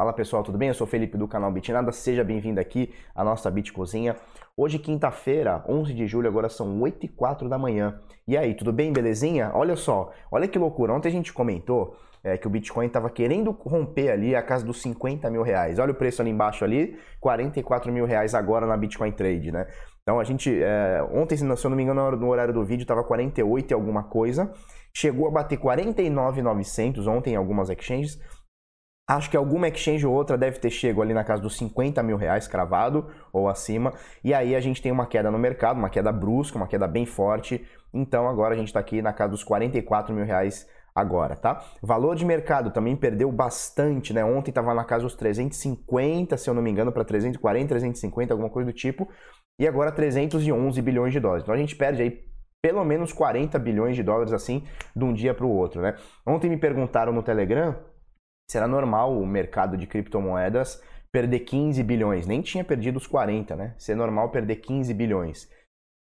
Fala 0.00 0.12
pessoal, 0.12 0.44
tudo 0.44 0.56
bem? 0.56 0.68
Eu 0.68 0.74
sou 0.74 0.86
Felipe 0.86 1.18
do 1.18 1.26
canal 1.26 1.50
Bitnada, 1.50 1.90
seja 1.90 2.22
bem-vindo 2.22 2.60
aqui 2.60 2.94
à 3.12 3.24
nossa 3.24 3.50
Bit 3.50 3.72
Cozinha. 3.72 4.14
Hoje, 4.56 4.78
quinta-feira, 4.78 5.64
11 5.68 5.92
de 5.92 6.06
julho, 6.06 6.28
agora 6.28 6.48
são 6.48 6.80
8 6.80 7.06
e 7.06 7.08
4 7.08 7.48
da 7.48 7.58
manhã. 7.58 7.98
E 8.24 8.36
aí, 8.36 8.54
tudo 8.54 8.72
bem, 8.72 8.92
belezinha? 8.92 9.50
Olha 9.52 9.74
só, 9.74 10.12
olha 10.30 10.46
que 10.46 10.56
loucura. 10.56 10.92
Ontem 10.94 11.08
a 11.08 11.10
gente 11.10 11.32
comentou 11.32 11.96
é, 12.22 12.38
que 12.38 12.46
o 12.46 12.50
Bitcoin 12.50 12.86
estava 12.86 13.10
querendo 13.10 13.50
romper 13.50 14.10
ali 14.10 14.36
a 14.36 14.42
casa 14.42 14.64
dos 14.64 14.80
50 14.82 15.28
mil 15.30 15.42
reais. 15.42 15.80
Olha 15.80 15.90
o 15.90 15.96
preço 15.96 16.22
ali 16.22 16.30
embaixo 16.30 16.64
ali, 16.64 16.96
44 17.18 17.90
mil 17.92 18.04
reais 18.04 18.36
agora 18.36 18.68
na 18.68 18.76
Bitcoin 18.76 19.10
Trade, 19.10 19.50
né? 19.50 19.66
Então 20.04 20.20
a 20.20 20.24
gente, 20.24 20.62
é, 20.62 21.02
ontem, 21.12 21.36
se 21.36 21.42
não 21.42 21.76
me 21.76 21.82
engano, 21.82 22.12
no 22.12 22.28
horário 22.28 22.54
do 22.54 22.64
vídeo, 22.64 22.84
estava 22.84 23.02
48 23.02 23.72
e 23.72 23.74
alguma 23.74 24.04
coisa. 24.04 24.48
Chegou 24.94 25.26
a 25.26 25.30
bater 25.32 25.58
49,900 25.58 27.08
ontem 27.08 27.32
em 27.32 27.36
algumas 27.36 27.68
exchanges 27.68 28.16
Acho 29.08 29.30
que 29.30 29.38
alguma 29.38 29.66
exchange 29.68 30.06
ou 30.06 30.12
outra 30.12 30.36
deve 30.36 30.58
ter 30.58 30.68
chego 30.68 31.00
ali 31.00 31.14
na 31.14 31.24
casa 31.24 31.40
dos 31.40 31.56
50 31.56 32.02
mil 32.02 32.18
reais 32.18 32.46
cravado 32.46 33.06
ou 33.32 33.48
acima. 33.48 33.94
E 34.22 34.34
aí 34.34 34.54
a 34.54 34.60
gente 34.60 34.82
tem 34.82 34.92
uma 34.92 35.06
queda 35.06 35.30
no 35.30 35.38
mercado, 35.38 35.78
uma 35.78 35.88
queda 35.88 36.12
brusca, 36.12 36.58
uma 36.58 36.68
queda 36.68 36.86
bem 36.86 37.06
forte. 37.06 37.66
Então 37.92 38.28
agora 38.28 38.54
a 38.54 38.58
gente 38.58 38.66
está 38.66 38.80
aqui 38.80 39.00
na 39.00 39.14
casa 39.14 39.30
dos 39.30 39.42
44 39.42 40.14
mil 40.14 40.26
reais 40.26 40.68
agora, 40.94 41.34
tá? 41.34 41.64
Valor 41.80 42.16
de 42.16 42.26
mercado 42.26 42.70
também 42.70 42.94
perdeu 42.94 43.32
bastante, 43.32 44.12
né? 44.12 44.22
Ontem 44.22 44.50
estava 44.50 44.74
na 44.74 44.84
casa 44.84 45.04
dos 45.04 45.14
350, 45.14 46.36
se 46.36 46.50
eu 46.50 46.52
não 46.52 46.60
me 46.60 46.70
engano, 46.70 46.92
para 46.92 47.02
340, 47.02 47.66
350, 47.66 48.34
alguma 48.34 48.50
coisa 48.50 48.70
do 48.70 48.74
tipo. 48.76 49.08
E 49.58 49.66
agora 49.66 49.90
311 49.90 50.82
bilhões 50.82 51.14
de 51.14 51.20
dólares. 51.20 51.44
Então 51.44 51.54
a 51.54 51.58
gente 51.58 51.74
perde 51.74 52.02
aí 52.02 52.28
pelo 52.60 52.84
menos 52.84 53.10
40 53.14 53.58
bilhões 53.58 53.96
de 53.96 54.02
dólares 54.02 54.34
assim 54.34 54.64
de 54.94 55.02
um 55.02 55.14
dia 55.14 55.32
para 55.32 55.46
o 55.46 55.50
outro, 55.50 55.80
né? 55.80 55.94
Ontem 56.26 56.50
me 56.50 56.58
perguntaram 56.58 57.10
no 57.10 57.22
Telegram 57.22 57.74
será 58.50 58.66
normal 58.66 59.18
o 59.18 59.26
mercado 59.26 59.76
de 59.76 59.86
criptomoedas 59.86 60.82
perder 61.12 61.40
15 61.40 61.82
bilhões. 61.82 62.26
Nem 62.26 62.40
tinha 62.42 62.64
perdido 62.64 62.96
os 62.96 63.06
40, 63.06 63.56
né? 63.56 63.74
Ser 63.78 63.94
normal 63.94 64.30
perder 64.30 64.56
15 64.56 64.92
bilhões. 64.94 65.48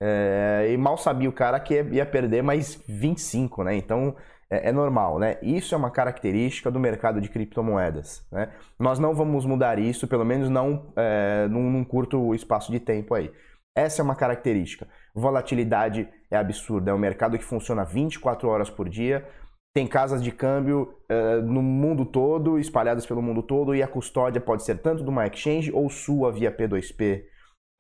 É, 0.03 0.69
e 0.70 0.77
mal 0.77 0.98
sabia 0.98 1.28
o 1.28 1.33
cara 1.33 1.59
que 1.61 1.81
ia 1.83 2.05
perder 2.05 2.42
mais 2.42 2.75
25, 2.86 3.64
né? 3.64 3.77
Então 3.77 4.14
é, 4.51 4.69
é, 4.69 4.73
normal, 4.73 5.19
né? 5.19 5.39
Isso 5.42 5.75
é 5.75 5.78
uma 5.78 5.91
característica 5.91 6.70
do 6.70 6.81
mercado 6.81 7.20
de 7.20 7.28
criptomoedas. 7.28 8.27
Né? 8.31 8.53
Nós 8.79 8.98
não 8.98 9.14
vamos 9.14 9.47
mudar 9.47 9.79
isso, 9.79 10.06
pelo 10.06 10.25
menos 10.25 10.48
não 10.48 10.92
é, 10.97 11.47
num, 11.48 11.70
num 11.70 11.84
curto 11.84 12.34
espaço 12.34 12.70
de 12.70 12.81
tempo 12.81 13.14
aí. 13.14 13.31
Essa 13.77 14.03
é 14.03 14.05
uma 14.05 14.14
característica. 14.14 14.86
Volatilidade 15.14 16.08
é 16.31 16.36
absurda, 16.36 16.91
é 16.91 16.95
um 16.95 16.98
mercado 16.98 17.39
que 17.39 17.45
funciona 17.45 17.84
24 17.84 18.48
horas 18.48 18.70
por 18.70 18.89
dia, 18.89 19.27
tem 19.75 19.89
casas 19.89 20.22
de 20.22 20.30
câmbio 20.30 20.94
uh, 21.11 21.42
no 21.42 21.61
mundo 21.61 22.06
todo, 22.06 22.58
espalhadas 22.61 23.05
pelo 23.05 23.20
mundo 23.20 23.42
todo, 23.42 23.75
e 23.75 23.83
a 23.83 23.89
custódia 23.89 24.41
pode 24.41 24.62
ser 24.62 24.78
tanto 24.78 25.03
de 25.03 25.11
uma 25.11 25.27
exchange 25.27 25.72
ou 25.72 25.91
sua 25.91 26.30
via 26.30 26.56
P2P, 26.56 27.25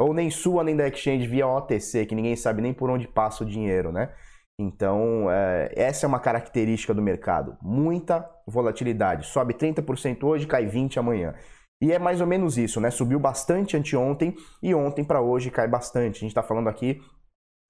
ou 0.00 0.12
nem 0.12 0.28
sua 0.28 0.64
nem 0.64 0.76
da 0.76 0.88
exchange 0.88 1.28
via 1.28 1.46
OTC, 1.46 2.04
que 2.06 2.14
ninguém 2.14 2.34
sabe 2.34 2.60
nem 2.60 2.74
por 2.74 2.90
onde 2.90 3.06
passa 3.06 3.44
o 3.44 3.46
dinheiro, 3.46 3.92
né? 3.92 4.12
Então, 4.60 5.26
uh, 5.26 5.70
essa 5.74 6.04
é 6.04 6.08
uma 6.08 6.18
característica 6.18 6.92
do 6.92 7.02
mercado. 7.02 7.56
Muita 7.62 8.28
volatilidade. 8.46 9.26
Sobe 9.26 9.54
30% 9.54 10.24
hoje, 10.24 10.46
cai 10.46 10.66
20% 10.66 10.98
amanhã. 10.98 11.34
E 11.80 11.92
é 11.92 11.98
mais 11.98 12.20
ou 12.20 12.26
menos 12.26 12.56
isso, 12.58 12.80
né? 12.80 12.90
Subiu 12.90 13.20
bastante 13.20 13.76
anteontem 13.76 14.34
e 14.62 14.74
ontem 14.74 15.04
para 15.04 15.20
hoje 15.20 15.50
cai 15.50 15.68
bastante. 15.68 16.16
A 16.16 16.20
gente 16.20 16.30
está 16.30 16.42
falando 16.42 16.68
aqui 16.68 17.00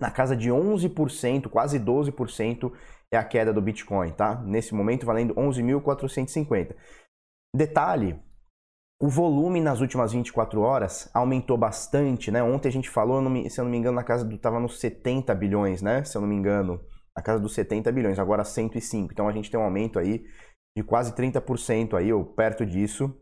na 0.01 0.11
casa 0.11 0.37
de 0.37 0.51
11%, 0.51 1.49
quase 1.49 1.79
12% 1.79 2.73
é 3.13 3.17
a 3.17 3.25
queda 3.25 3.53
do 3.53 3.63
Bitcoin, 3.63 4.13
tá? 4.13 4.43
Nesse 4.43 4.75
momento 4.75 5.07
valendo 5.07 5.35
11.450. 5.35 6.75
Detalhe, 7.55 8.21
o 9.01 9.09
volume 9.09 9.61
nas 9.61 9.81
últimas 9.81 10.13
24 10.13 10.61
horas 10.61 11.11
aumentou 11.15 11.57
bastante, 11.57 12.31
né? 12.31 12.43
Ontem 12.43 12.69
a 12.69 12.73
gente 12.73 12.91
falou, 12.91 13.21
se 13.49 13.61
eu 13.61 13.65
não 13.65 13.71
me 13.71 13.79
engano, 13.79 13.97
na 13.97 14.05
casa 14.05 14.25
do 14.25 14.39
tava 14.39 14.59
nos 14.59 14.81
70 14.81 15.35
bilhões, 15.35 15.83
né? 15.83 16.05
Se 16.05 16.17
eu 16.17 16.21
não 16.21 16.29
me 16.29 16.35
engano, 16.35 16.81
na 17.17 17.23
casa 17.23 17.41
dos 17.41 17.55
70 17.55 17.93
bilhões, 17.93 18.19
agora 18.19 18.45
105. 18.45 19.13
Então 19.13 19.29
a 19.29 19.33
gente 19.33 19.51
tem 19.51 19.59
um 19.59 19.65
aumento 19.65 19.99
aí 19.99 20.25
de 20.77 20.83
quase 20.83 21.15
30% 21.15 21.97
aí 21.97 22.13
ou 22.13 22.25
perto 22.25 22.67
disso 22.67 23.15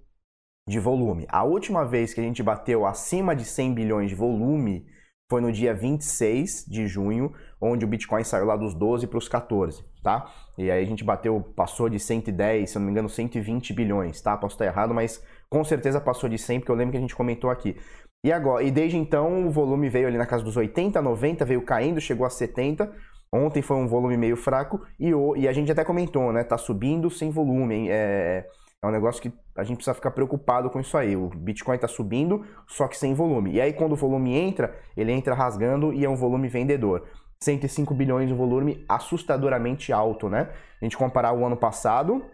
de 0.68 0.78
volume. 0.78 1.26
A 1.28 1.44
última 1.44 1.84
vez 1.84 2.14
que 2.14 2.20
a 2.20 2.24
gente 2.24 2.42
bateu 2.42 2.86
acima 2.86 3.34
de 3.34 3.44
100 3.44 3.74
bilhões 3.74 4.08
de 4.08 4.14
volume 4.14 4.86
foi 5.30 5.40
no 5.40 5.50
dia 5.50 5.72
26 5.74 6.66
de 6.68 6.86
junho, 6.86 7.32
onde 7.60 7.84
o 7.84 7.88
Bitcoin 7.88 8.22
saiu 8.24 8.44
lá 8.44 8.56
dos 8.56 8.74
12 8.74 9.06
para 9.06 9.18
os 9.18 9.28
14, 9.28 9.82
tá? 10.02 10.30
E 10.58 10.70
aí 10.70 10.82
a 10.82 10.86
gente 10.86 11.02
bateu, 11.02 11.40
passou 11.56 11.88
de 11.88 11.98
110, 11.98 12.68
se 12.68 12.76
eu 12.76 12.80
não 12.80 12.86
me 12.86 12.92
engano, 12.92 13.08
120 13.08 13.72
bilhões, 13.72 14.20
tá? 14.20 14.36
Posso 14.36 14.56
estar 14.56 14.66
errado, 14.66 14.92
mas 14.92 15.24
com 15.48 15.64
certeza 15.64 16.00
passou 16.00 16.28
de 16.28 16.38
100, 16.38 16.60
porque 16.60 16.70
eu 16.70 16.76
lembro 16.76 16.92
que 16.92 16.98
a 16.98 17.00
gente 17.00 17.16
comentou 17.16 17.50
aqui. 17.50 17.76
E 18.24 18.30
agora, 18.30 18.62
e 18.62 18.70
desde 18.70 18.96
então 18.96 19.46
o 19.46 19.50
volume 19.50 19.88
veio 19.88 20.06
ali 20.06 20.16
na 20.16 20.26
casa 20.26 20.44
dos 20.44 20.56
80, 20.56 21.00
90, 21.02 21.44
veio 21.44 21.62
caindo, 21.62 22.00
chegou 22.00 22.24
a 22.24 22.30
70. 22.30 22.92
Ontem 23.34 23.62
foi 23.62 23.76
um 23.78 23.88
volume 23.88 24.16
meio 24.16 24.36
fraco 24.36 24.80
e, 25.00 25.12
o, 25.14 25.34
e 25.34 25.48
a 25.48 25.52
gente 25.52 25.72
até 25.72 25.82
comentou, 25.82 26.32
né? 26.32 26.44
Tá 26.44 26.58
subindo 26.58 27.10
sem 27.10 27.30
volume. 27.30 27.88
É, 27.90 28.46
é 28.82 28.88
um 28.88 28.90
negócio 28.90 29.22
que 29.22 29.32
a 29.56 29.62
gente 29.62 29.76
precisa 29.76 29.94
ficar 29.94 30.10
preocupado 30.10 30.68
com 30.68 30.80
isso 30.80 30.98
aí. 30.98 31.16
O 31.16 31.28
Bitcoin 31.28 31.76
está 31.76 31.86
subindo, 31.86 32.44
só 32.66 32.88
que 32.88 32.96
sem 32.96 33.14
volume. 33.14 33.52
E 33.52 33.60
aí, 33.60 33.72
quando 33.72 33.92
o 33.92 33.96
volume 33.96 34.36
entra, 34.36 34.76
ele 34.96 35.12
entra 35.12 35.34
rasgando 35.34 35.92
e 35.92 36.04
é 36.04 36.10
um 36.10 36.16
volume 36.16 36.48
vendedor. 36.48 37.06
105 37.40 37.94
bilhões 37.94 38.28
de 38.28 38.34
volume 38.34 38.84
assustadoramente 38.88 39.92
alto, 39.92 40.28
né? 40.28 40.48
A 40.80 40.84
gente 40.84 40.96
comparar 40.96 41.32
o 41.32 41.46
ano 41.46 41.56
passado, 41.56 42.24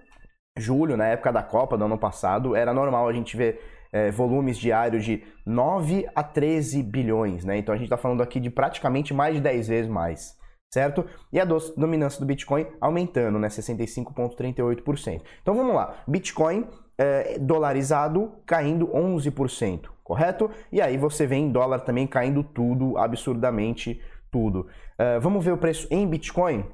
julho, 0.56 0.96
na 0.96 1.06
época 1.06 1.30
da 1.30 1.42
Copa 1.42 1.76
do 1.76 1.84
ano 1.84 1.98
passado, 1.98 2.56
era 2.56 2.72
normal 2.72 3.06
a 3.08 3.12
gente 3.12 3.36
ver 3.36 3.60
é, 3.92 4.10
volumes 4.10 4.56
diários 4.56 5.04
de 5.04 5.22
9 5.44 6.06
a 6.14 6.22
13 6.22 6.82
bilhões, 6.82 7.44
né? 7.44 7.58
Então 7.58 7.74
a 7.74 7.76
gente 7.76 7.86
está 7.86 7.98
falando 7.98 8.22
aqui 8.22 8.40
de 8.40 8.48
praticamente 8.48 9.12
mais 9.12 9.34
de 9.34 9.42
10 9.42 9.68
vezes 9.68 9.90
mais 9.90 10.38
certo? 10.72 11.04
E 11.32 11.40
a 11.40 11.44
dominância 11.44 12.20
do 12.20 12.26
Bitcoin 12.26 12.66
aumentando, 12.80 13.38
né, 13.38 13.48
65,38%. 13.48 15.22
Então 15.42 15.54
vamos 15.54 15.74
lá, 15.74 16.02
Bitcoin 16.06 16.66
é, 16.98 17.38
dolarizado 17.38 18.32
caindo 18.44 18.88
11%, 18.88 19.88
correto? 20.02 20.50
E 20.70 20.80
aí 20.80 20.96
você 20.96 21.26
vê 21.26 21.36
em 21.36 21.50
dólar 21.50 21.80
também 21.80 22.06
caindo 22.06 22.42
tudo, 22.42 22.98
absurdamente 22.98 24.00
tudo. 24.30 24.66
É, 24.98 25.18
vamos 25.18 25.44
ver 25.44 25.52
o 25.52 25.58
preço 25.58 25.86
em 25.90 26.06
Bitcoin? 26.06 26.64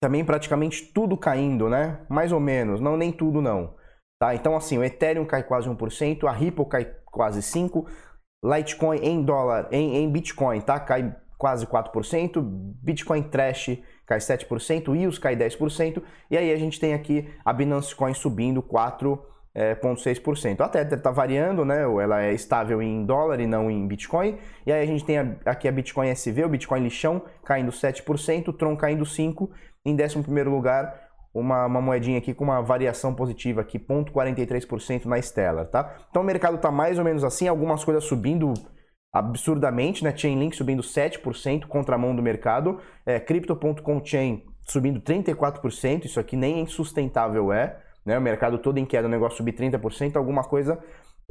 Também 0.00 0.24
praticamente 0.24 0.92
tudo 0.92 1.16
caindo, 1.16 1.68
né? 1.68 2.00
Mais 2.08 2.30
ou 2.30 2.38
menos, 2.38 2.80
não 2.80 2.96
nem 2.96 3.10
tudo 3.10 3.42
não. 3.42 3.74
Tá? 4.20 4.34
Então 4.34 4.56
assim, 4.56 4.78
o 4.78 4.84
Ethereum 4.84 5.26
cai 5.26 5.42
quase 5.42 5.68
1%, 5.68 6.26
a 6.26 6.32
Ripple 6.32 6.66
cai 6.66 6.84
quase 7.04 7.40
5%, 7.40 7.84
Litecoin 8.44 8.98
em 9.02 9.24
dólar, 9.24 9.68
em, 9.72 9.96
em 9.96 10.10
Bitcoin, 10.10 10.60
tá? 10.60 10.78
Cai 10.78 11.12
quase 11.38 11.66
4%, 11.66 12.42
Bitcoin 12.82 13.22
Trash 13.22 13.78
cai 14.04 14.18
7%, 14.18 14.94
EOS 14.94 15.18
cai 15.18 15.36
10%, 15.36 16.02
e 16.30 16.36
aí 16.36 16.52
a 16.52 16.56
gente 16.56 16.80
tem 16.80 16.92
aqui 16.92 17.28
a 17.44 17.52
Binance 17.52 17.94
Coin 17.94 18.12
subindo 18.12 18.60
4,6%. 18.62 20.60
É, 20.60 20.62
Até 20.62 20.82
está 20.82 21.10
variando, 21.12 21.64
né? 21.64 21.82
Ela 21.82 22.22
é 22.22 22.32
estável 22.32 22.82
em 22.82 23.04
dólar 23.04 23.40
e 23.40 23.46
não 23.46 23.70
em 23.70 23.86
Bitcoin. 23.86 24.36
E 24.66 24.72
aí 24.72 24.82
a 24.82 24.86
gente 24.86 25.04
tem 25.04 25.18
aqui 25.44 25.68
a 25.68 25.72
Bitcoin 25.72 26.08
SV, 26.08 26.44
o 26.44 26.48
Bitcoin 26.48 26.82
lixão, 26.82 27.22
caindo 27.44 27.70
7%, 27.70 28.48
o 28.48 28.52
Tron 28.52 28.76
caindo 28.76 29.04
5%. 29.04 29.48
Em 29.84 29.94
11 29.94 30.42
lugar, 30.44 31.08
uma, 31.32 31.66
uma, 31.66 31.80
moedinha 31.80 32.18
aqui 32.18 32.34
com 32.34 32.44
uma 32.44 32.60
variação 32.60 33.14
positiva 33.14 33.60
aqui, 33.60 33.78
0,43% 33.78 35.04
na 35.04 35.22
Stellar, 35.22 35.66
tá? 35.66 35.96
Então 36.10 36.22
o 36.22 36.24
mercado 36.24 36.56
está 36.56 36.70
mais 36.70 36.98
ou 36.98 37.04
menos 37.04 37.24
assim, 37.24 37.48
algumas 37.48 37.84
coisas 37.84 38.04
subindo 38.04 38.52
absurdamente, 39.12 40.04
né? 40.04 40.14
Chainlink 40.16 40.56
subindo 40.56 40.82
7% 40.82 41.66
contramão 41.66 42.14
do 42.14 42.22
mercado, 42.22 42.80
é, 43.06 43.18
Crypto.com 43.18 44.04
Chain 44.04 44.44
subindo 44.64 45.00
34%, 45.00 46.04
isso 46.04 46.20
aqui 46.20 46.36
nem 46.36 46.66
sustentável 46.66 47.52
é, 47.52 47.78
né? 48.04 48.18
O 48.18 48.20
mercado 48.20 48.58
todo 48.58 48.78
em 48.78 48.84
queda, 48.84 49.08
o 49.08 49.10
negócio 49.10 49.38
subir 49.38 49.52
30%, 49.52 50.16
alguma 50.16 50.44
coisa 50.44 50.78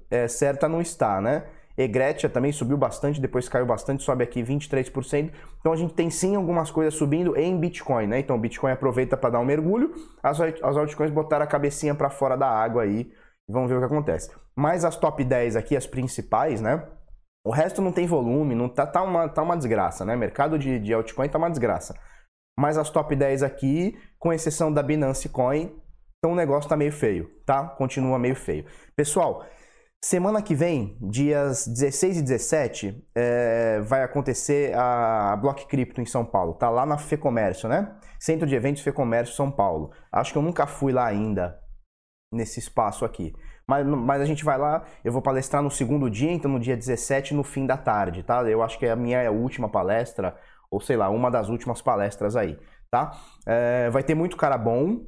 é, 0.09 0.27
certa 0.27 0.67
não 0.67 0.81
está, 0.81 1.21
né? 1.21 1.43
Egretia 1.77 2.27
também 2.27 2.51
subiu 2.51 2.75
bastante, 2.75 3.21
depois 3.21 3.47
caiu 3.47 3.65
bastante, 3.65 4.01
sobe 4.01 4.23
aqui 4.23 4.41
23%. 4.41 5.31
Então 5.59 5.71
a 5.71 5.75
gente 5.75 5.93
tem 5.93 6.09
sim 6.09 6.35
algumas 6.35 6.71
coisas 6.71 6.95
subindo 6.95 7.37
em 7.37 7.55
Bitcoin, 7.55 8.07
né? 8.07 8.19
Então 8.19 8.35
o 8.35 8.39
Bitcoin 8.39 8.71
aproveita 8.71 9.15
para 9.15 9.29
dar 9.31 9.39
um 9.39 9.45
mergulho, 9.45 9.93
as, 10.23 10.41
as 10.41 10.75
altcoins 10.75 11.11
botaram 11.11 11.43
a 11.43 11.47
cabecinha 11.47 11.93
para 11.93 12.09
fora 12.09 12.35
da 12.35 12.49
água 12.49 12.81
aí, 12.81 13.11
vamos 13.47 13.69
ver 13.69 13.75
o 13.75 13.79
que 13.79 13.85
acontece. 13.85 14.31
Mas 14.55 14.83
as 14.83 14.95
top 14.95 15.23
10 15.23 15.55
aqui, 15.55 15.77
as 15.77 15.85
principais, 15.85 16.59
né? 16.59 16.83
O 17.47 17.51
resto 17.51 17.81
não 17.81 17.93
tem 17.93 18.05
volume, 18.05 18.53
não 18.53 18.67
tá, 18.67 18.85
tá, 18.85 19.01
uma, 19.01 19.29
tá 19.29 19.41
uma 19.41 19.55
desgraça, 19.55 20.03
né? 20.03 20.17
Mercado 20.17 20.59
de, 20.59 20.77
de 20.79 20.93
altcoin 20.93 21.29
tá 21.29 21.37
uma 21.37 21.49
desgraça. 21.49 21.97
Mas 22.59 22.77
as 22.77 22.89
top 22.89 23.15
10 23.15 23.41
aqui, 23.41 23.97
com 24.19 24.33
exceção 24.33 24.69
da 24.73 24.83
Binance 24.83 25.29
Coin, 25.29 25.73
então 26.17 26.33
o 26.33 26.35
negócio 26.35 26.69
tá 26.69 26.75
meio 26.75 26.91
feio, 26.91 27.31
tá? 27.45 27.65
Continua 27.65 28.19
meio 28.19 28.35
feio. 28.35 28.65
Pessoal, 28.97 29.45
semana 30.03 30.41
que 30.41 30.53
vem, 30.53 30.97
dias 31.01 31.65
16 31.65 32.17
e 32.17 32.21
17, 32.21 33.07
é, 33.15 33.79
vai 33.79 34.03
acontecer 34.03 34.75
a 34.75 35.37
Block 35.37 35.67
Crypto 35.67 36.01
em 36.01 36.05
São 36.05 36.25
Paulo. 36.25 36.53
Tá 36.53 36.69
lá 36.69 36.85
na 36.85 36.97
Fecomércio, 36.97 37.69
né? 37.69 37.95
Centro 38.19 38.45
de 38.45 38.55
Eventos 38.55 38.83
Fecomércio 38.83 39.33
São 39.33 39.49
Paulo. 39.49 39.91
Acho 40.11 40.33
que 40.33 40.37
eu 40.37 40.43
nunca 40.43 40.67
fui 40.67 40.91
lá 40.91 41.05
ainda. 41.05 41.57
nesse 42.33 42.59
espaço 42.59 43.05
aqui. 43.05 43.33
Mas, 43.69 43.85
mas 43.85 44.21
a 44.21 44.25
gente 44.25 44.45
vai 44.45 44.57
lá, 44.57 44.85
eu 45.03 45.11
vou 45.11 45.21
palestrar 45.21 45.61
no 45.61 45.69
segundo 45.69 46.09
dia, 46.09 46.31
então 46.31 46.49
no 46.49 46.59
dia 46.59 46.77
17, 46.77 47.33
no 47.33 47.43
fim 47.43 47.65
da 47.65 47.75
tarde, 47.75 48.23
tá? 48.23 48.41
Eu 48.43 48.63
acho 48.63 48.79
que 48.79 48.85
é 48.85 48.91
a 48.91 48.95
minha 48.95 49.29
última 49.29 49.67
palestra, 49.67 50.37
ou 50.71 50.79
sei 50.79 50.95
lá, 50.95 51.09
uma 51.09 51.29
das 51.29 51.49
últimas 51.49 51.81
palestras 51.81 52.37
aí, 52.37 52.57
tá? 52.89 53.11
É, 53.45 53.89
vai 53.89 54.03
ter 54.03 54.15
muito 54.15 54.37
cara 54.37 54.57
bom, 54.57 55.05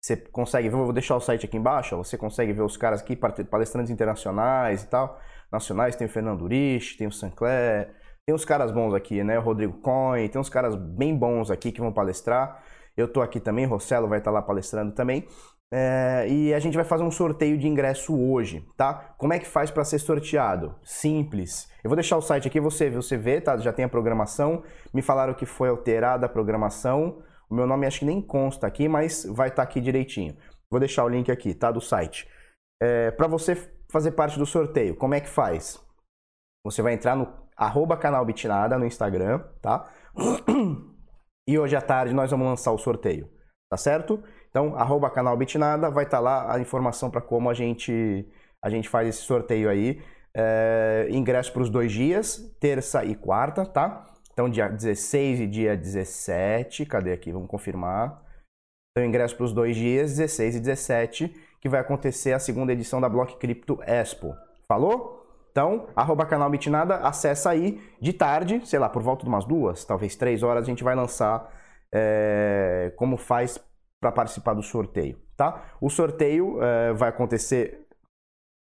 você 0.00 0.16
consegue 0.16 0.68
ver, 0.68 0.76
vou 0.76 0.92
deixar 0.92 1.16
o 1.16 1.20
site 1.20 1.46
aqui 1.46 1.56
embaixo, 1.56 1.96
você 1.96 2.16
consegue 2.16 2.52
ver 2.52 2.62
os 2.62 2.76
caras 2.76 3.00
aqui, 3.00 3.16
palestrantes 3.16 3.90
internacionais 3.90 4.84
e 4.84 4.88
tal, 4.88 5.20
nacionais, 5.50 5.96
tem 5.96 6.06
o 6.06 6.10
Fernando 6.10 6.42
Urich, 6.42 6.96
tem 6.96 7.08
o 7.08 7.12
Sancler, 7.12 7.94
tem 8.24 8.34
uns 8.34 8.44
caras 8.44 8.70
bons 8.70 8.94
aqui, 8.94 9.24
né? 9.24 9.38
O 9.38 9.42
Rodrigo 9.42 9.80
Coin, 9.80 10.28
tem 10.28 10.40
uns 10.40 10.48
caras 10.48 10.76
bem 10.76 11.16
bons 11.16 11.50
aqui 11.50 11.72
que 11.72 11.80
vão 11.80 11.92
palestrar. 11.92 12.62
Eu 12.96 13.08
tô 13.08 13.22
aqui 13.22 13.40
também, 13.40 13.64
Rossello 13.64 14.08
vai 14.08 14.18
estar 14.18 14.30
tá 14.30 14.34
lá 14.34 14.42
palestrando 14.42 14.92
também. 14.92 15.26
É, 15.74 16.28
e 16.28 16.52
a 16.52 16.58
gente 16.58 16.74
vai 16.74 16.84
fazer 16.84 17.02
um 17.02 17.10
sorteio 17.10 17.56
de 17.56 17.66
ingresso 17.66 18.14
hoje, 18.14 18.68
tá? 18.76 19.14
Como 19.16 19.32
é 19.32 19.38
que 19.38 19.46
faz 19.46 19.70
para 19.70 19.84
ser 19.84 19.98
sorteado? 19.98 20.74
Simples. 20.84 21.66
Eu 21.82 21.88
vou 21.88 21.96
deixar 21.96 22.18
o 22.18 22.20
site 22.20 22.46
aqui, 22.46 22.60
você, 22.60 22.90
você 22.90 23.16
vê, 23.16 23.40
tá? 23.40 23.56
Já 23.56 23.72
tem 23.72 23.86
a 23.86 23.88
programação. 23.88 24.62
Me 24.92 25.00
falaram 25.00 25.32
que 25.32 25.46
foi 25.46 25.70
alterada 25.70 26.26
a 26.26 26.28
programação. 26.28 27.22
O 27.48 27.54
meu 27.54 27.66
nome 27.66 27.86
acho 27.86 28.00
que 28.00 28.04
nem 28.04 28.20
consta 28.20 28.66
aqui, 28.66 28.86
mas 28.86 29.24
vai 29.24 29.48
estar 29.48 29.56
tá 29.56 29.62
aqui 29.62 29.80
direitinho. 29.80 30.36
Vou 30.70 30.78
deixar 30.78 31.04
o 31.04 31.08
link 31.08 31.32
aqui, 31.32 31.54
tá? 31.54 31.70
Do 31.70 31.80
site. 31.80 32.28
É, 32.82 33.10
para 33.10 33.26
você 33.26 33.56
fazer 33.90 34.12
parte 34.12 34.38
do 34.38 34.44
sorteio, 34.44 34.94
como 34.94 35.14
é 35.14 35.20
que 35.20 35.28
faz? 35.28 35.80
Você 36.66 36.82
vai 36.82 36.92
entrar 36.92 37.16
no 37.16 37.32
arroba 37.56 37.96
canal 37.96 38.24
Bitnada 38.26 38.78
no 38.78 38.84
Instagram, 38.84 39.42
tá? 39.62 39.90
E 41.44 41.58
hoje 41.58 41.74
à 41.74 41.80
tarde 41.80 42.14
nós 42.14 42.30
vamos 42.30 42.46
lançar 42.46 42.70
o 42.70 42.78
sorteio, 42.78 43.28
tá 43.68 43.76
certo? 43.76 44.22
Então, 44.52 44.76
arroba 44.76 45.08
canal 45.08 45.34
Bitnada, 45.34 45.90
vai 45.90 46.04
estar 46.04 46.18
tá 46.18 46.22
lá 46.22 46.54
a 46.54 46.60
informação 46.60 47.10
para 47.10 47.22
como 47.22 47.48
a 47.48 47.54
gente, 47.54 48.28
a 48.60 48.68
gente 48.68 48.86
faz 48.86 49.08
esse 49.08 49.22
sorteio 49.22 49.70
aí. 49.70 50.02
É, 50.34 51.08
ingresso 51.10 51.50
para 51.54 51.62
os 51.62 51.70
dois 51.70 51.90
dias, 51.90 52.54
terça 52.60 53.02
e 53.02 53.14
quarta, 53.14 53.64
tá? 53.64 54.04
Então, 54.30 54.50
dia 54.50 54.68
16 54.68 55.40
e 55.40 55.46
dia 55.46 55.74
17, 55.74 56.84
cadê 56.84 57.14
aqui? 57.14 57.32
Vamos 57.32 57.48
confirmar. 57.48 58.22
Então, 58.90 59.08
ingresso 59.08 59.34
para 59.34 59.44
os 59.44 59.54
dois 59.54 59.74
dias, 59.74 60.10
16 60.18 60.56
e 60.56 60.60
17, 60.60 61.34
que 61.58 61.68
vai 61.68 61.80
acontecer 61.80 62.34
a 62.34 62.38
segunda 62.38 62.74
edição 62.74 63.00
da 63.00 63.08
Block 63.08 63.38
Crypto 63.38 63.78
Expo. 63.86 64.34
Falou? 64.68 65.26
Então, 65.50 65.86
arroba 65.96 66.26
canal 66.26 66.50
Bitnada, 66.50 66.96
acessa 66.96 67.48
aí 67.48 67.80
de 67.98 68.12
tarde, 68.12 68.60
sei 68.66 68.78
lá, 68.78 68.88
por 68.90 69.02
volta 69.02 69.22
de 69.22 69.30
umas 69.30 69.46
duas, 69.46 69.82
talvez 69.84 70.14
três 70.14 70.42
horas, 70.42 70.64
a 70.64 70.66
gente 70.66 70.84
vai 70.84 70.94
lançar 70.94 71.50
é, 71.90 72.92
como 72.96 73.16
faz 73.16 73.58
para 74.02 74.10
participar 74.10 74.54
do 74.54 74.62
sorteio, 74.64 75.16
tá? 75.36 75.76
O 75.80 75.88
sorteio 75.88 76.60
é, 76.60 76.92
vai 76.92 77.08
acontecer 77.08 77.86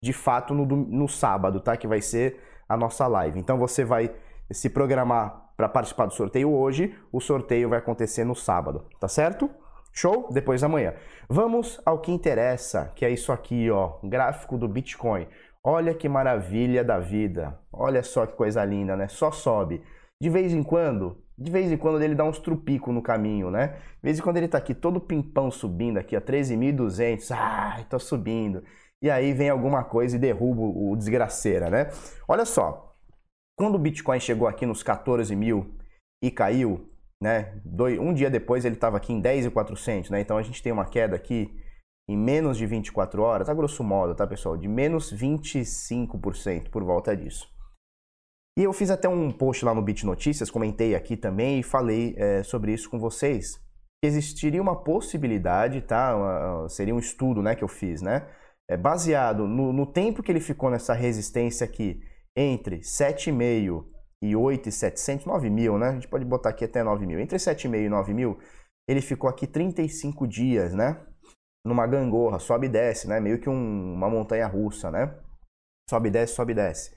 de 0.02 0.12
fato 0.12 0.52
no, 0.52 0.66
no 0.66 1.08
sábado, 1.08 1.60
tá? 1.60 1.76
Que 1.76 1.86
vai 1.86 2.02
ser 2.02 2.42
a 2.68 2.76
nossa 2.76 3.06
live. 3.06 3.38
Então 3.38 3.56
você 3.56 3.84
vai 3.84 4.12
se 4.50 4.68
programar 4.68 5.52
para 5.56 5.68
participar 5.68 6.06
do 6.06 6.12
sorteio 6.12 6.52
hoje, 6.52 6.92
o 7.12 7.20
sorteio 7.20 7.68
vai 7.68 7.78
acontecer 7.78 8.24
no 8.24 8.34
sábado, 8.34 8.88
tá 8.98 9.06
certo? 9.06 9.48
Show? 9.92 10.28
Depois 10.32 10.60
da 10.60 10.68
manhã. 10.68 10.92
Vamos 11.28 11.80
ao 11.86 12.00
que 12.00 12.10
interessa, 12.10 12.90
que 12.96 13.04
é 13.04 13.10
isso 13.10 13.30
aqui, 13.30 13.70
ó, 13.70 14.00
gráfico 14.02 14.58
do 14.58 14.66
Bitcoin. 14.66 15.28
Olha 15.62 15.94
que 15.94 16.08
maravilha 16.08 16.82
da 16.82 16.98
vida. 16.98 17.56
Olha 17.72 18.02
só 18.02 18.26
que 18.26 18.34
coisa 18.34 18.64
linda, 18.64 18.96
né? 18.96 19.06
Só 19.06 19.30
sobe. 19.30 19.84
De 20.20 20.28
vez 20.28 20.52
em 20.52 20.64
quando, 20.64 21.22
de 21.42 21.50
vez 21.50 21.72
em 21.72 21.76
quando 21.76 22.00
ele 22.00 22.14
dá 22.14 22.24
uns 22.24 22.38
trupicos 22.38 22.94
no 22.94 23.02
caminho, 23.02 23.50
né? 23.50 23.68
De 23.68 24.02
vez 24.02 24.18
em 24.18 24.22
quando 24.22 24.36
ele 24.36 24.48
tá 24.48 24.58
aqui 24.58 24.74
todo 24.74 25.00
pimpão 25.00 25.50
subindo 25.50 25.98
aqui 25.98 26.14
a 26.14 26.20
13.200. 26.20 27.30
Ai, 27.36 27.84
tô 27.84 27.98
subindo. 27.98 28.62
E 29.02 29.10
aí 29.10 29.32
vem 29.32 29.50
alguma 29.50 29.82
coisa 29.82 30.16
e 30.16 30.18
derruba 30.18 30.62
o 30.62 30.94
desgraceira, 30.96 31.68
né? 31.68 31.90
Olha 32.28 32.44
só. 32.44 32.94
Quando 33.58 33.74
o 33.74 33.78
Bitcoin 33.78 34.20
chegou 34.20 34.46
aqui 34.46 34.64
nos 34.64 34.82
14 34.82 35.34
mil 35.34 35.76
e 36.22 36.30
caiu, 36.30 36.88
né? 37.20 37.60
Um 38.00 38.14
dia 38.14 38.30
depois 38.30 38.64
ele 38.64 38.76
estava 38.76 38.96
aqui 38.96 39.12
em 39.12 39.20
10.400, 39.20 40.10
né? 40.10 40.20
Então 40.20 40.38
a 40.38 40.42
gente 40.42 40.62
tem 40.62 40.72
uma 40.72 40.84
queda 40.84 41.16
aqui 41.16 41.50
em 42.08 42.16
menos 42.16 42.56
de 42.56 42.66
24 42.66 43.22
horas, 43.22 43.48
a 43.48 43.54
grosso 43.54 43.82
modo, 43.82 44.14
tá 44.14 44.26
pessoal? 44.26 44.56
De 44.56 44.68
menos 44.68 45.12
25% 45.12 46.70
por 46.70 46.84
volta 46.84 47.16
disso. 47.16 47.48
E 48.58 48.64
eu 48.64 48.72
fiz 48.72 48.90
até 48.90 49.08
um 49.08 49.30
post 49.30 49.64
lá 49.64 49.74
no 49.74 49.82
Bit 49.82 50.04
Notícias, 50.04 50.50
comentei 50.50 50.94
aqui 50.94 51.16
também 51.16 51.60
e 51.60 51.62
falei 51.62 52.14
é, 52.18 52.42
sobre 52.42 52.72
isso 52.72 52.90
com 52.90 52.98
vocês. 52.98 53.60
Existiria 54.04 54.60
uma 54.60 54.82
possibilidade, 54.82 55.80
tá? 55.80 56.14
Uma, 56.16 56.68
seria 56.68 56.94
um 56.94 56.98
estudo 56.98 57.42
né, 57.42 57.54
que 57.54 57.64
eu 57.64 57.68
fiz, 57.68 58.02
né? 58.02 58.28
É, 58.68 58.76
baseado 58.76 59.46
no, 59.46 59.72
no 59.72 59.86
tempo 59.86 60.22
que 60.22 60.30
ele 60.30 60.40
ficou 60.40 60.70
nessa 60.70 60.92
resistência 60.92 61.64
aqui, 61.64 62.02
entre 62.36 62.80
7,5 62.80 63.86
e 64.22 64.36
8,700, 64.36 65.26
9 65.26 65.50
mil, 65.50 65.78
né? 65.78 65.88
A 65.88 65.94
gente 65.94 66.08
pode 66.08 66.24
botar 66.24 66.50
aqui 66.50 66.64
até 66.64 66.82
9 66.82 67.06
mil. 67.06 67.20
Entre 67.20 67.38
7,5 67.38 67.86
e 67.86 67.88
9 67.88 68.12
mil, 68.12 68.38
ele 68.88 69.00
ficou 69.00 69.30
aqui 69.30 69.46
35 69.46 70.26
dias, 70.26 70.74
né? 70.74 71.00
numa 71.64 71.86
gangorra, 71.86 72.38
sobe 72.38 72.66
e 72.66 72.70
desce, 72.70 73.08
né? 73.08 73.20
Meio 73.20 73.38
que 73.38 73.48
um, 73.48 73.94
uma 73.94 74.10
montanha 74.10 74.46
russa, 74.46 74.90
né? 74.90 75.14
Sobe 75.88 76.08
e 76.08 76.12
desce, 76.12 76.34
sobe 76.34 76.52
e 76.52 76.56
desce. 76.56 76.94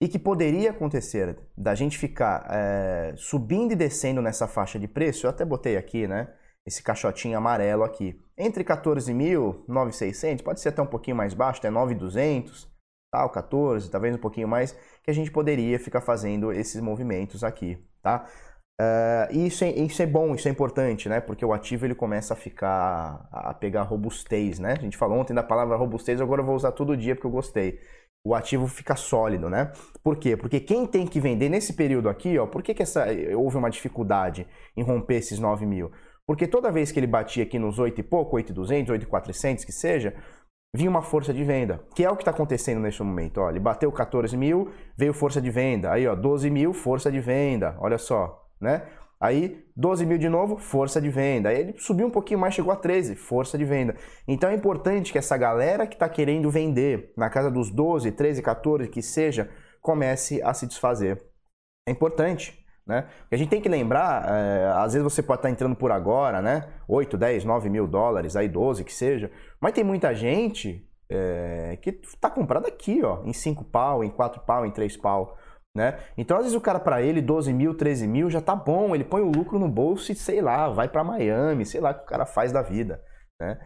E 0.00 0.08
que 0.08 0.18
poderia 0.18 0.70
acontecer 0.70 1.38
da 1.56 1.74
gente 1.74 1.98
ficar 1.98 2.46
é, 2.50 3.14
subindo 3.16 3.72
e 3.72 3.76
descendo 3.76 4.20
nessa 4.20 4.46
faixa 4.46 4.78
de 4.78 4.88
preço, 4.88 5.26
eu 5.26 5.30
até 5.30 5.44
botei 5.44 5.76
aqui, 5.76 6.06
né? 6.06 6.32
Esse 6.66 6.82
caixotinho 6.82 7.38
amarelo 7.38 7.84
aqui. 7.84 8.20
Entre 8.36 8.64
14.000 8.64 9.64
9.600, 9.68 10.42
pode 10.42 10.60
ser 10.60 10.70
até 10.70 10.82
um 10.82 10.86
pouquinho 10.86 11.16
mais 11.16 11.32
baixo, 11.32 11.60
até 11.60 11.70
9.200, 11.70 12.68
tal, 13.12 13.30
14, 13.30 13.90
talvez 13.90 14.14
um 14.14 14.18
pouquinho 14.18 14.48
mais, 14.48 14.72
que 15.02 15.10
a 15.10 15.14
gente 15.14 15.30
poderia 15.30 15.78
ficar 15.78 16.00
fazendo 16.00 16.52
esses 16.52 16.80
movimentos 16.80 17.44
aqui, 17.44 17.78
tá? 18.02 18.26
Uh, 18.80 19.32
isso 19.46 19.62
é, 19.62 19.70
isso 19.70 20.02
é 20.02 20.06
bom, 20.06 20.34
isso 20.34 20.48
é 20.48 20.50
importante, 20.50 21.08
né? 21.08 21.20
Porque 21.20 21.44
o 21.44 21.52
ativo 21.52 21.86
ele 21.86 21.94
começa 21.94 22.34
a 22.34 22.36
ficar, 22.36 23.28
a 23.30 23.54
pegar 23.54 23.82
robustez, 23.82 24.58
né? 24.58 24.72
A 24.72 24.82
gente 24.82 24.96
falou 24.96 25.18
ontem 25.18 25.32
da 25.32 25.44
palavra 25.44 25.76
robustez, 25.76 26.20
agora 26.20 26.40
eu 26.40 26.46
vou 26.46 26.56
usar 26.56 26.72
todo 26.72 26.96
dia 26.96 27.14
porque 27.14 27.26
eu 27.26 27.30
gostei. 27.30 27.78
O 28.24 28.34
ativo 28.34 28.66
fica 28.66 28.96
sólido, 28.96 29.50
né? 29.50 29.70
Por 30.02 30.16
quê? 30.16 30.34
Porque 30.36 30.58
quem 30.58 30.86
tem 30.86 31.06
que 31.06 31.20
vender 31.20 31.50
nesse 31.50 31.74
período 31.74 32.08
aqui, 32.08 32.38
ó, 32.38 32.46
por 32.46 32.62
que, 32.62 32.72
que 32.72 32.82
essa, 32.82 33.06
houve 33.36 33.58
uma 33.58 33.68
dificuldade 33.68 34.46
em 34.74 34.82
romper 34.82 35.16
esses 35.16 35.38
9 35.38 35.66
mil? 35.66 35.92
Porque 36.26 36.46
toda 36.46 36.72
vez 36.72 36.90
que 36.90 36.98
ele 36.98 37.06
batia 37.06 37.42
aqui 37.42 37.58
nos 37.58 37.78
8 37.78 38.00
e 38.00 38.02
pouco, 38.02 38.36
8,200, 38.36 38.90
8,400 38.90 39.64
que 39.64 39.72
seja, 39.72 40.14
vinha 40.74 40.88
uma 40.88 41.02
força 41.02 41.34
de 41.34 41.44
venda, 41.44 41.84
que 41.94 42.02
é 42.02 42.10
o 42.10 42.16
que 42.16 42.22
está 42.22 42.30
acontecendo 42.30 42.80
nesse 42.80 43.02
momento. 43.02 43.38
Ó, 43.42 43.50
ele 43.50 43.60
bateu 43.60 43.92
14 43.92 44.36
mil, 44.36 44.70
veio 44.96 45.12
força 45.12 45.40
de 45.40 45.50
venda. 45.50 45.92
Aí, 45.92 46.06
ó, 46.06 46.14
12 46.14 46.48
mil, 46.48 46.72
força 46.72 47.12
de 47.12 47.20
venda. 47.20 47.76
Olha 47.78 47.98
só, 47.98 48.48
né? 48.60 48.82
Aí 49.24 49.64
12 49.74 50.04
mil 50.04 50.18
de 50.18 50.28
novo, 50.28 50.58
força 50.58 51.00
de 51.00 51.08
venda. 51.08 51.48
Aí 51.48 51.58
ele 51.58 51.78
subiu 51.78 52.06
um 52.06 52.10
pouquinho 52.10 52.38
mais, 52.38 52.52
chegou 52.52 52.70
a 52.70 52.76
13, 52.76 53.16
força 53.16 53.56
de 53.56 53.64
venda. 53.64 53.96
Então 54.28 54.50
é 54.50 54.54
importante 54.54 55.10
que 55.10 55.16
essa 55.16 55.34
galera 55.38 55.86
que 55.86 55.94
está 55.94 56.06
querendo 56.10 56.50
vender 56.50 57.10
na 57.16 57.30
casa 57.30 57.50
dos 57.50 57.70
12, 57.70 58.12
13, 58.12 58.42
14, 58.42 58.86
que 58.90 59.00
seja, 59.00 59.50
comece 59.80 60.42
a 60.42 60.52
se 60.52 60.66
desfazer. 60.66 61.22
É 61.88 61.90
importante, 61.90 62.62
né? 62.86 63.08
Porque 63.20 63.34
a 63.34 63.38
gente 63.38 63.48
tem 63.48 63.62
que 63.62 63.68
lembrar, 63.68 64.30
é, 64.30 64.66
às 64.76 64.92
vezes 64.92 65.02
você 65.02 65.22
pode 65.22 65.38
estar 65.38 65.48
tá 65.48 65.52
entrando 65.52 65.74
por 65.74 65.90
agora, 65.90 66.42
né? 66.42 66.68
8, 66.86 67.16
10, 67.16 67.46
9 67.46 67.70
mil 67.70 67.86
dólares, 67.86 68.36
aí 68.36 68.46
12 68.46 68.84
que 68.84 68.92
seja, 68.92 69.32
mas 69.58 69.72
tem 69.72 69.82
muita 69.82 70.14
gente 70.14 70.86
é, 71.08 71.78
que 71.80 71.98
está 72.02 72.28
comprado 72.28 72.66
aqui, 72.66 73.02
ó, 73.02 73.22
em 73.24 73.32
5 73.32 73.64
pau, 73.64 74.04
em 74.04 74.10
4 74.10 74.42
pau, 74.42 74.66
em 74.66 74.70
3 74.70 74.98
pau. 74.98 75.34
Né? 75.76 75.98
Então, 76.16 76.36
às 76.36 76.44
vezes, 76.44 76.56
o 76.56 76.60
cara, 76.60 76.78
para 76.78 77.02
ele, 77.02 77.20
12 77.20 77.52
mil, 77.52 77.74
13 77.74 78.06
mil 78.06 78.30
já 78.30 78.40
tá 78.40 78.54
bom, 78.54 78.94
ele 78.94 79.04
põe 79.04 79.22
o 79.22 79.30
lucro 79.30 79.58
no 79.58 79.68
bolso 79.68 80.12
e 80.12 80.14
sei 80.14 80.40
lá, 80.40 80.68
vai 80.68 80.88
para 80.88 81.02
Miami, 81.02 81.66
sei 81.66 81.80
lá 81.80 81.90
o 81.90 81.94
que 81.94 82.02
o 82.02 82.06
cara 82.06 82.24
faz 82.24 82.52
da 82.52 82.62
vida. 82.62 83.02
Né? 83.40 83.58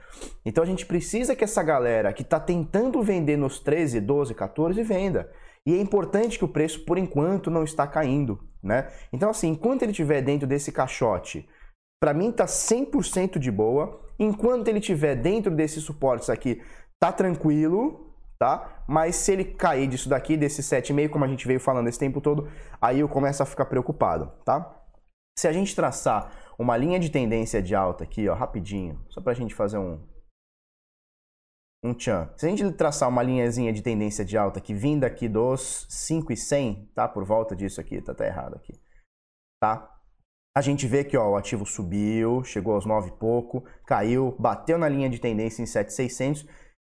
Então, 0.44 0.64
a 0.64 0.66
gente 0.66 0.86
precisa 0.86 1.36
que 1.36 1.44
essa 1.44 1.62
galera 1.62 2.12
que 2.12 2.22
está 2.22 2.40
tentando 2.40 3.02
vender 3.02 3.36
nos 3.36 3.60
13, 3.60 4.00
12, 4.00 4.34
14 4.34 4.82
venda. 4.82 5.30
E 5.66 5.74
é 5.74 5.80
importante 5.80 6.38
que 6.38 6.44
o 6.44 6.48
preço, 6.48 6.84
por 6.86 6.96
enquanto, 6.96 7.50
não 7.50 7.62
está 7.62 7.86
caindo. 7.86 8.38
Né? 8.62 8.88
Então, 9.12 9.28
assim, 9.28 9.48
enquanto 9.48 9.82
ele 9.82 9.92
estiver 9.92 10.22
dentro 10.22 10.46
desse 10.46 10.72
caixote, 10.72 11.46
para 12.00 12.14
mim 12.14 12.32
tá 12.32 12.46
100% 12.46 13.38
de 13.38 13.50
boa. 13.50 14.00
Enquanto 14.18 14.68
ele 14.68 14.78
estiver 14.78 15.14
dentro 15.14 15.54
desses 15.54 15.84
suportes 15.84 16.30
aqui, 16.30 16.62
tá 16.98 17.12
tranquilo, 17.12 18.07
tá? 18.38 18.84
Mas 18.86 19.16
se 19.16 19.32
ele 19.32 19.44
cair 19.44 19.88
disso 19.88 20.08
daqui, 20.08 20.36
desse 20.36 20.62
7,5, 20.62 21.10
como 21.10 21.24
a 21.24 21.28
gente 21.28 21.46
veio 21.46 21.60
falando 21.60 21.88
esse 21.88 21.98
tempo 21.98 22.20
todo, 22.20 22.48
aí 22.80 23.00
eu 23.00 23.08
começo 23.08 23.42
a 23.42 23.46
ficar 23.46 23.66
preocupado, 23.66 24.32
tá? 24.44 24.74
Se 25.38 25.48
a 25.48 25.52
gente 25.52 25.74
traçar 25.74 26.32
uma 26.58 26.76
linha 26.76 26.98
de 26.98 27.10
tendência 27.10 27.62
de 27.62 27.74
alta 27.74 28.04
aqui, 28.04 28.28
ó, 28.28 28.34
rapidinho, 28.34 29.04
só 29.08 29.20
pra 29.20 29.34
gente 29.34 29.54
fazer 29.54 29.78
um 29.78 30.06
um 31.84 31.94
tchan. 31.94 32.28
Se 32.36 32.44
a 32.44 32.48
gente 32.48 32.72
traçar 32.72 33.08
uma 33.08 33.22
linhazinha 33.22 33.72
de 33.72 33.82
tendência 33.82 34.24
de 34.24 34.36
alta 34.36 34.60
que 34.60 34.74
vindo 34.74 35.04
aqui 35.04 35.28
dos 35.28 35.86
5 35.88 36.32
e 36.32 36.36
100, 36.36 36.90
tá? 36.92 37.06
Por 37.06 37.24
volta 37.24 37.54
disso 37.54 37.80
aqui, 37.80 38.02
tá 38.02 38.10
até 38.10 38.26
errado 38.26 38.56
aqui, 38.56 38.72
tá? 39.60 39.98
a 40.58 40.60
gente 40.60 40.88
vê 40.88 41.04
que 41.04 41.16
ó, 41.16 41.30
o 41.30 41.36
ativo 41.36 41.64
subiu, 41.64 42.42
chegou 42.42 42.74
aos 42.74 42.84
9 42.84 43.10
e 43.10 43.12
pouco, 43.12 43.64
caiu, 43.86 44.34
bateu 44.40 44.76
na 44.76 44.88
linha 44.88 45.08
de 45.08 45.20
tendência 45.20 45.62
em 45.62 45.66
7,600 45.66 46.44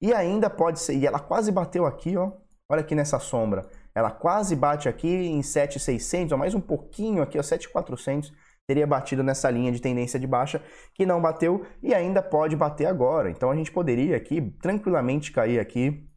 e 0.01 0.13
ainda 0.13 0.50
pode 0.50 0.79
ser, 0.79 0.96
e 0.96 1.06
ela 1.06 1.20
quase 1.20 1.51
bateu 1.51 1.86
aqui, 1.86 2.15
ó, 2.15 2.32
olha 2.70 2.82
aqui 2.82 2.96
nessa 2.96 3.20
sombra, 3.20 3.70
ela 3.94 4.12
quase 4.12 4.56
bate 4.56 4.88
aqui 4.88 5.08
em 5.08 5.41
7,600, 5.41 6.38
mais 6.38 6.53
um 6.53 6.62
pouquinho 6.62 7.22
aqui, 7.22 7.38
ó, 7.38 7.44
7,400, 7.44 8.32
teria 8.68 8.86
batido 8.86 9.24
nessa 9.24 9.50
linha 9.50 9.72
de 9.72 9.82
tendência 9.82 10.20
de 10.20 10.27
baixa, 10.27 10.63
que 10.94 11.03
não 11.06 11.20
bateu 11.20 11.65
e 11.82 11.94
ainda 11.94 12.22
pode 12.22 12.56
bater 12.56 12.86
agora. 12.86 13.32
Então 13.32 13.50
a 13.50 13.56
gente 13.56 13.72
poderia 13.72 14.15
aqui 14.15 14.41
tranquilamente 14.62 15.32
cair 15.32 15.60
aqui 15.60 16.08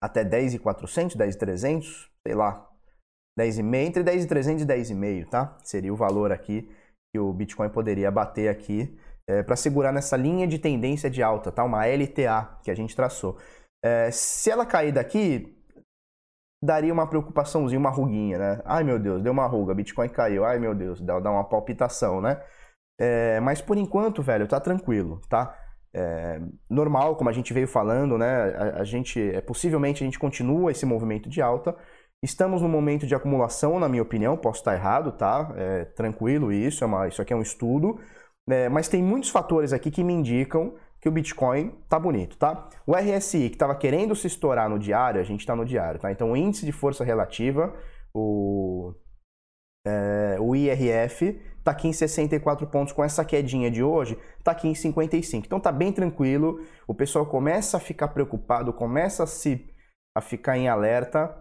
até 0.00 0.24
10,400, 0.24 1.16
10,300, 1.16 2.08
sei 2.24 2.34
lá, 2.36 2.64
10,5, 3.38 3.74
entre 3.74 4.02
10,300 4.04 4.62
e 4.62 4.66
10,5, 4.66 5.28
tá? 5.28 5.58
Seria 5.64 5.92
o 5.92 5.96
valor 5.96 6.30
aqui 6.30 6.70
que 7.12 7.18
o 7.18 7.32
Bitcoin 7.32 7.68
poderia 7.68 8.08
bater 8.10 8.48
aqui 8.48 8.96
é, 9.30 9.42
para 9.44 9.54
segurar 9.54 9.92
nessa 9.92 10.16
linha 10.16 10.46
de 10.46 10.58
tendência 10.58 11.08
de 11.08 11.22
alta, 11.22 11.52
tá? 11.52 11.62
Uma 11.62 11.86
LTA 11.86 12.58
que 12.64 12.70
a 12.70 12.74
gente 12.74 12.96
traçou. 12.96 13.38
É, 13.82 14.10
se 14.10 14.50
ela 14.50 14.66
cair 14.66 14.92
daqui, 14.92 15.56
daria 16.62 16.92
uma 16.92 17.06
preocupaçãozinha, 17.06 17.78
uma 17.78 17.90
ruguinha, 17.90 18.38
né? 18.38 18.62
Ai 18.64 18.82
meu 18.82 18.98
Deus, 18.98 19.22
deu 19.22 19.32
uma 19.32 19.46
ruga, 19.46 19.74
Bitcoin 19.74 20.08
caiu, 20.08 20.44
ai 20.44 20.58
meu 20.58 20.74
Deus, 20.74 21.00
dá, 21.00 21.20
dá 21.20 21.30
uma 21.30 21.44
palpitação, 21.44 22.20
né? 22.20 22.42
É, 23.00 23.40
mas 23.40 23.62
por 23.62 23.78
enquanto, 23.78 24.20
velho, 24.22 24.48
tá 24.48 24.58
tranquilo, 24.58 25.20
tá? 25.28 25.56
É, 25.94 26.40
normal, 26.68 27.16
como 27.16 27.30
a 27.30 27.32
gente 27.32 27.52
veio 27.52 27.68
falando, 27.68 28.18
né? 28.18 28.26
A, 28.54 28.80
a, 28.80 28.84
gente, 28.84 29.20
é, 29.20 29.40
possivelmente 29.40 30.02
a 30.02 30.06
gente 30.06 30.18
continua 30.18 30.72
esse 30.72 30.84
movimento 30.84 31.28
de 31.30 31.40
alta. 31.40 31.76
Estamos 32.22 32.60
no 32.62 32.68
momento 32.68 33.06
de 33.06 33.14
acumulação, 33.14 33.78
na 33.80 33.88
minha 33.88 34.02
opinião, 34.02 34.36
posso 34.36 34.58
estar 34.60 34.74
errado, 34.74 35.12
tá? 35.12 35.52
É, 35.56 35.84
tranquilo 35.86 36.52
isso, 36.52 36.84
é 36.84 36.86
uma, 36.86 37.08
isso 37.08 37.22
aqui 37.22 37.32
é 37.32 37.36
um 37.36 37.42
estudo. 37.42 37.98
É, 38.50 38.68
mas 38.68 38.88
tem 38.88 39.02
muitos 39.02 39.30
fatores 39.30 39.72
aqui 39.72 39.90
que 39.90 40.02
me 40.02 40.12
indicam 40.12 40.74
que 41.00 41.08
o 41.08 41.12
Bitcoin 41.12 41.70
tá 41.88 41.98
bonito, 41.98 42.36
tá? 42.36 42.68
O 42.86 42.94
RSI, 42.94 43.48
que 43.48 43.54
estava 43.54 43.74
querendo 43.74 44.14
se 44.14 44.26
estourar 44.26 44.68
no 44.68 44.78
diário, 44.78 45.20
a 45.20 45.24
gente 45.24 45.40
está 45.40 45.56
no 45.56 45.64
diário, 45.64 45.98
tá? 45.98 46.12
Então, 46.12 46.32
o 46.32 46.36
índice 46.36 46.66
de 46.66 46.72
força 46.72 47.02
relativa, 47.02 47.74
o, 48.12 48.94
é, 49.86 50.36
o 50.38 50.54
IRF, 50.54 51.40
tá 51.64 51.70
aqui 51.70 51.88
em 51.88 51.92
64 51.92 52.66
pontos. 52.66 52.92
Com 52.92 53.02
essa 53.02 53.24
quedinha 53.24 53.70
de 53.70 53.82
hoje, 53.82 54.18
tá 54.44 54.52
aqui 54.52 54.68
em 54.68 54.74
55. 54.74 55.46
Então, 55.46 55.58
tá 55.58 55.72
bem 55.72 55.90
tranquilo. 55.90 56.60
O 56.86 56.94
pessoal 56.94 57.24
começa 57.24 57.78
a 57.78 57.80
ficar 57.80 58.08
preocupado, 58.08 58.72
começa 58.72 59.22
a, 59.22 59.26
se, 59.26 59.72
a 60.14 60.20
ficar 60.20 60.58
em 60.58 60.68
alerta 60.68 61.34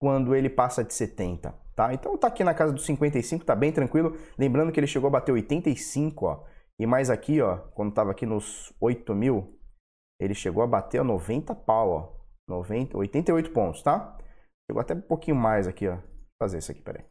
quando 0.00 0.34
ele 0.34 0.50
passa 0.50 0.82
de 0.82 0.92
70, 0.92 1.54
tá? 1.76 1.92
Então, 1.92 2.16
tá 2.16 2.26
aqui 2.26 2.42
na 2.42 2.54
casa 2.54 2.72
dos 2.72 2.84
55, 2.86 3.44
tá 3.44 3.54
bem 3.54 3.70
tranquilo. 3.70 4.16
Lembrando 4.36 4.72
que 4.72 4.80
ele 4.80 4.86
chegou 4.86 5.06
a 5.08 5.10
bater 5.10 5.32
85, 5.32 6.26
ó. 6.26 6.44
E 6.78 6.86
mais 6.86 7.10
aqui, 7.10 7.40
ó, 7.40 7.58
quando 7.74 7.90
estava 7.90 8.10
aqui 8.10 8.26
nos 8.26 8.74
8 8.80 9.14
mil, 9.14 9.56
ele 10.18 10.34
chegou 10.34 10.62
a 10.62 10.66
bater 10.66 11.04
90 11.04 11.54
pau, 11.54 11.90
ó. 11.90 12.16
90, 12.48 12.96
88 12.96 13.50
pontos, 13.50 13.82
tá? 13.82 14.16
Chegou 14.68 14.80
até 14.80 14.94
um 14.94 15.00
pouquinho 15.00 15.36
mais 15.36 15.68
aqui, 15.68 15.86
ó. 15.88 15.96
Vou 15.96 16.04
fazer 16.40 16.58
isso 16.58 16.72
aqui, 16.72 16.80
peraí. 16.80 17.04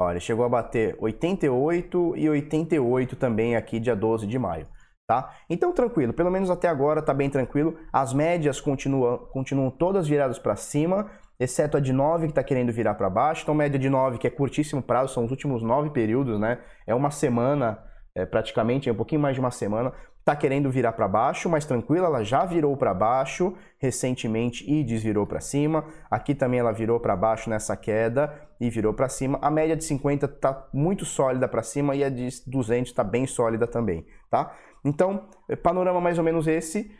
Ó, 0.00 0.10
ele 0.10 0.20
chegou 0.20 0.44
a 0.44 0.48
bater 0.48 0.96
88 1.00 2.16
e 2.16 2.30
88 2.30 3.16
também 3.16 3.56
aqui 3.56 3.80
dia 3.80 3.96
12 3.96 4.28
de 4.28 4.38
maio, 4.38 4.68
tá? 5.08 5.34
Então 5.48 5.72
tranquilo, 5.72 6.12
pelo 6.12 6.30
menos 6.30 6.50
até 6.50 6.68
agora 6.68 7.00
tá 7.00 7.14
bem 7.14 7.30
tranquilo. 7.30 7.76
As 7.90 8.12
médias 8.12 8.60
continuam, 8.60 9.16
continuam 9.32 9.70
todas 9.70 10.06
viradas 10.06 10.38
para 10.38 10.54
cima 10.54 11.06
exceto 11.40 11.76
a 11.76 11.80
de 11.80 11.92
9 11.92 12.26
que 12.26 12.32
está 12.32 12.42
querendo 12.42 12.72
virar 12.72 12.94
para 12.94 13.08
baixo. 13.08 13.42
Então, 13.42 13.54
média 13.54 13.78
de 13.78 13.88
9, 13.88 14.18
que 14.18 14.26
é 14.26 14.30
curtíssimo 14.30 14.82
prazo, 14.82 15.14
são 15.14 15.24
os 15.24 15.30
últimos 15.30 15.62
9 15.62 15.90
períodos, 15.90 16.38
né? 16.38 16.58
É 16.86 16.94
uma 16.94 17.10
semana, 17.10 17.78
é, 18.18 18.26
praticamente, 18.26 18.88
é 18.88 18.92
um 18.92 18.96
pouquinho 18.96 19.20
mais 19.20 19.34
de 19.34 19.40
uma 19.40 19.50
semana. 19.50 19.92
Está 20.18 20.34
querendo 20.36 20.70
virar 20.70 20.92
para 20.92 21.08
baixo, 21.08 21.48
mas 21.48 21.64
tranquila, 21.64 22.06
ela 22.06 22.22
já 22.22 22.44
virou 22.44 22.76
para 22.76 22.92
baixo 22.92 23.54
recentemente 23.78 24.68
e 24.70 24.84
desvirou 24.84 25.26
para 25.26 25.40
cima. 25.40 25.84
Aqui 26.10 26.34
também 26.34 26.60
ela 26.60 26.72
virou 26.72 27.00
para 27.00 27.16
baixo 27.16 27.48
nessa 27.48 27.76
queda 27.76 28.34
e 28.60 28.68
virou 28.68 28.92
para 28.92 29.08
cima. 29.08 29.38
A 29.40 29.50
média 29.50 29.76
de 29.76 29.84
50 29.84 30.26
está 30.26 30.68
muito 30.72 31.04
sólida 31.04 31.48
para 31.48 31.62
cima 31.62 31.94
e 31.94 32.04
a 32.04 32.10
de 32.10 32.28
200 32.46 32.90
está 32.90 33.02
bem 33.02 33.26
sólida 33.26 33.66
também, 33.66 34.04
tá? 34.30 34.54
Então, 34.84 35.28
panorama 35.62 36.00
mais 36.00 36.18
ou 36.18 36.24
menos 36.24 36.46
esse 36.46 36.90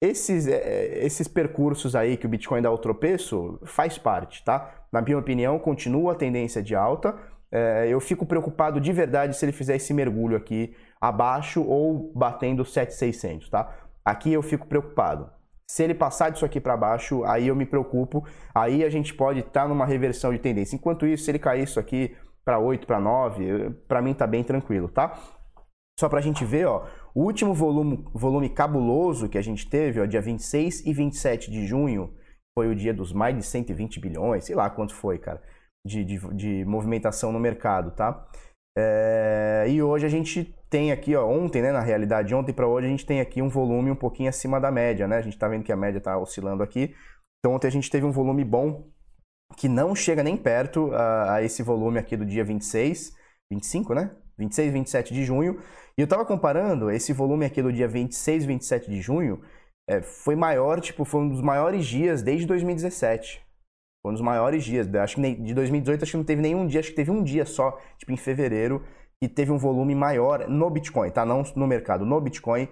esses, 0.00 0.46
é, 0.46 1.04
esses 1.04 1.26
percursos 1.26 1.96
aí 1.96 2.16
que 2.16 2.26
o 2.26 2.28
Bitcoin 2.28 2.60
dá 2.60 2.70
o 2.70 2.78
tropeço 2.78 3.58
faz 3.64 3.96
parte, 3.96 4.44
tá? 4.44 4.86
Na 4.92 5.00
minha 5.00 5.18
opinião, 5.18 5.58
continua 5.58 6.12
a 6.12 6.16
tendência 6.16 6.62
de 6.62 6.74
alta. 6.74 7.16
É, 7.56 7.88
eu 7.88 7.98
fico 8.00 8.26
preocupado 8.26 8.78
de 8.78 8.92
verdade 8.92 9.34
se 9.34 9.42
ele 9.42 9.52
fizer 9.52 9.76
esse 9.76 9.94
mergulho 9.94 10.36
aqui 10.36 10.76
abaixo 11.00 11.62
ou 11.62 12.12
batendo 12.14 12.66
7,600, 12.66 13.48
tá? 13.48 13.74
Aqui 14.04 14.30
eu 14.30 14.42
fico 14.42 14.66
preocupado. 14.66 15.30
Se 15.66 15.82
ele 15.82 15.94
passar 15.94 16.28
disso 16.28 16.44
aqui 16.44 16.60
para 16.60 16.76
baixo, 16.76 17.24
aí 17.24 17.46
eu 17.46 17.56
me 17.56 17.64
preocupo. 17.64 18.26
Aí 18.54 18.84
a 18.84 18.90
gente 18.90 19.14
pode 19.14 19.40
estar 19.40 19.62
tá 19.62 19.68
numa 19.68 19.86
reversão 19.86 20.34
de 20.34 20.38
tendência. 20.38 20.76
Enquanto 20.76 21.06
isso, 21.06 21.24
se 21.24 21.30
ele 21.30 21.38
cair 21.38 21.62
isso 21.62 21.80
aqui 21.80 22.14
para 22.44 22.58
8, 22.58 22.86
para 22.86 23.00
9, 23.00 23.70
para 23.88 24.02
mim 24.02 24.12
tá 24.12 24.26
bem 24.26 24.44
tranquilo, 24.44 24.88
tá? 24.90 25.18
Só 25.98 26.10
para 26.10 26.18
a 26.18 26.22
gente 26.22 26.44
ver, 26.44 26.66
ó, 26.66 26.84
o 27.14 27.22
último 27.22 27.54
volume, 27.54 28.04
volume 28.12 28.50
cabuloso 28.50 29.30
que 29.30 29.38
a 29.38 29.42
gente 29.42 29.66
teve, 29.66 29.98
ó, 29.98 30.04
dia 30.04 30.20
26 30.20 30.84
e 30.84 30.92
27 30.92 31.50
de 31.50 31.66
junho, 31.66 32.14
foi 32.54 32.68
o 32.68 32.74
dia 32.74 32.92
dos 32.92 33.14
mais 33.14 33.34
de 33.34 33.42
120 33.42 33.98
bilhões, 33.98 34.44
sei 34.44 34.54
lá 34.54 34.68
quanto 34.68 34.94
foi, 34.94 35.18
cara, 35.18 35.42
de, 35.86 36.04
de, 36.04 36.18
de 36.34 36.64
movimentação 36.64 37.32
no 37.32 37.38
mercado, 37.40 37.92
tá? 37.92 38.26
É, 38.76 39.64
e 39.68 39.82
hoje 39.82 40.04
a 40.04 40.08
gente 40.08 40.54
tem 40.68 40.92
aqui, 40.92 41.16
ó, 41.16 41.26
ontem, 41.26 41.62
né, 41.62 41.72
na 41.72 41.80
realidade, 41.80 42.34
ontem 42.34 42.52
para 42.52 42.66
hoje 42.66 42.86
a 42.86 42.90
gente 42.90 43.06
tem 43.06 43.20
aqui 43.20 43.40
um 43.40 43.48
volume 43.48 43.90
um 43.90 43.96
pouquinho 43.96 44.28
acima 44.28 44.60
da 44.60 44.70
média, 44.70 45.08
né? 45.08 45.16
A 45.16 45.22
gente 45.22 45.38
tá 45.38 45.48
vendo 45.48 45.64
que 45.64 45.72
a 45.72 45.76
média 45.76 46.00
tá 46.00 46.18
oscilando 46.18 46.62
aqui. 46.62 46.94
Então 47.38 47.54
ontem 47.54 47.68
a 47.68 47.70
gente 47.70 47.90
teve 47.90 48.04
um 48.04 48.12
volume 48.12 48.44
bom 48.44 48.90
que 49.56 49.68
não 49.68 49.94
chega 49.94 50.22
nem 50.22 50.36
perto 50.36 50.92
a, 50.92 51.36
a 51.36 51.42
esse 51.42 51.62
volume 51.62 51.98
aqui 51.98 52.16
do 52.16 52.26
dia 52.26 52.44
26, 52.44 53.12
25, 53.50 53.94
né? 53.94 54.10
26, 54.38 54.72
27 54.72 55.14
de 55.14 55.24
junho. 55.24 55.60
E 55.96 56.02
eu 56.02 56.04
estava 56.04 56.26
comparando 56.26 56.90
esse 56.90 57.12
volume 57.12 57.46
aqui 57.46 57.62
do 57.62 57.72
dia 57.72 57.88
26, 57.88 58.44
27 58.44 58.90
de 58.90 59.00
junho, 59.00 59.40
é, 59.88 60.02
foi 60.02 60.34
maior, 60.34 60.80
tipo, 60.80 61.04
foi 61.04 61.20
um 61.20 61.28
dos 61.28 61.40
maiores 61.40 61.86
dias 61.86 62.22
desde 62.22 62.46
2017. 62.46 63.45
Foi 64.06 64.12
um 64.12 64.14
dos 64.14 64.22
maiores 64.22 64.62
dias. 64.62 64.86
Acho 64.94 65.16
que 65.16 65.34
de 65.34 65.52
2018 65.52 66.04
acho 66.04 66.12
que 66.12 66.16
não 66.16 66.22
teve 66.22 66.40
nenhum 66.40 66.64
dia, 66.64 66.78
acho 66.78 66.90
que 66.90 66.94
teve 66.94 67.10
um 67.10 67.24
dia 67.24 67.44
só, 67.44 67.76
tipo 67.98 68.12
em 68.12 68.16
fevereiro, 68.16 68.84
que 69.20 69.28
teve 69.28 69.50
um 69.50 69.58
volume 69.58 69.96
maior 69.96 70.48
no 70.48 70.70
Bitcoin, 70.70 71.10
tá? 71.10 71.26
Não 71.26 71.42
no 71.56 71.66
mercado, 71.66 72.06
no 72.06 72.20
Bitcoin, 72.20 72.68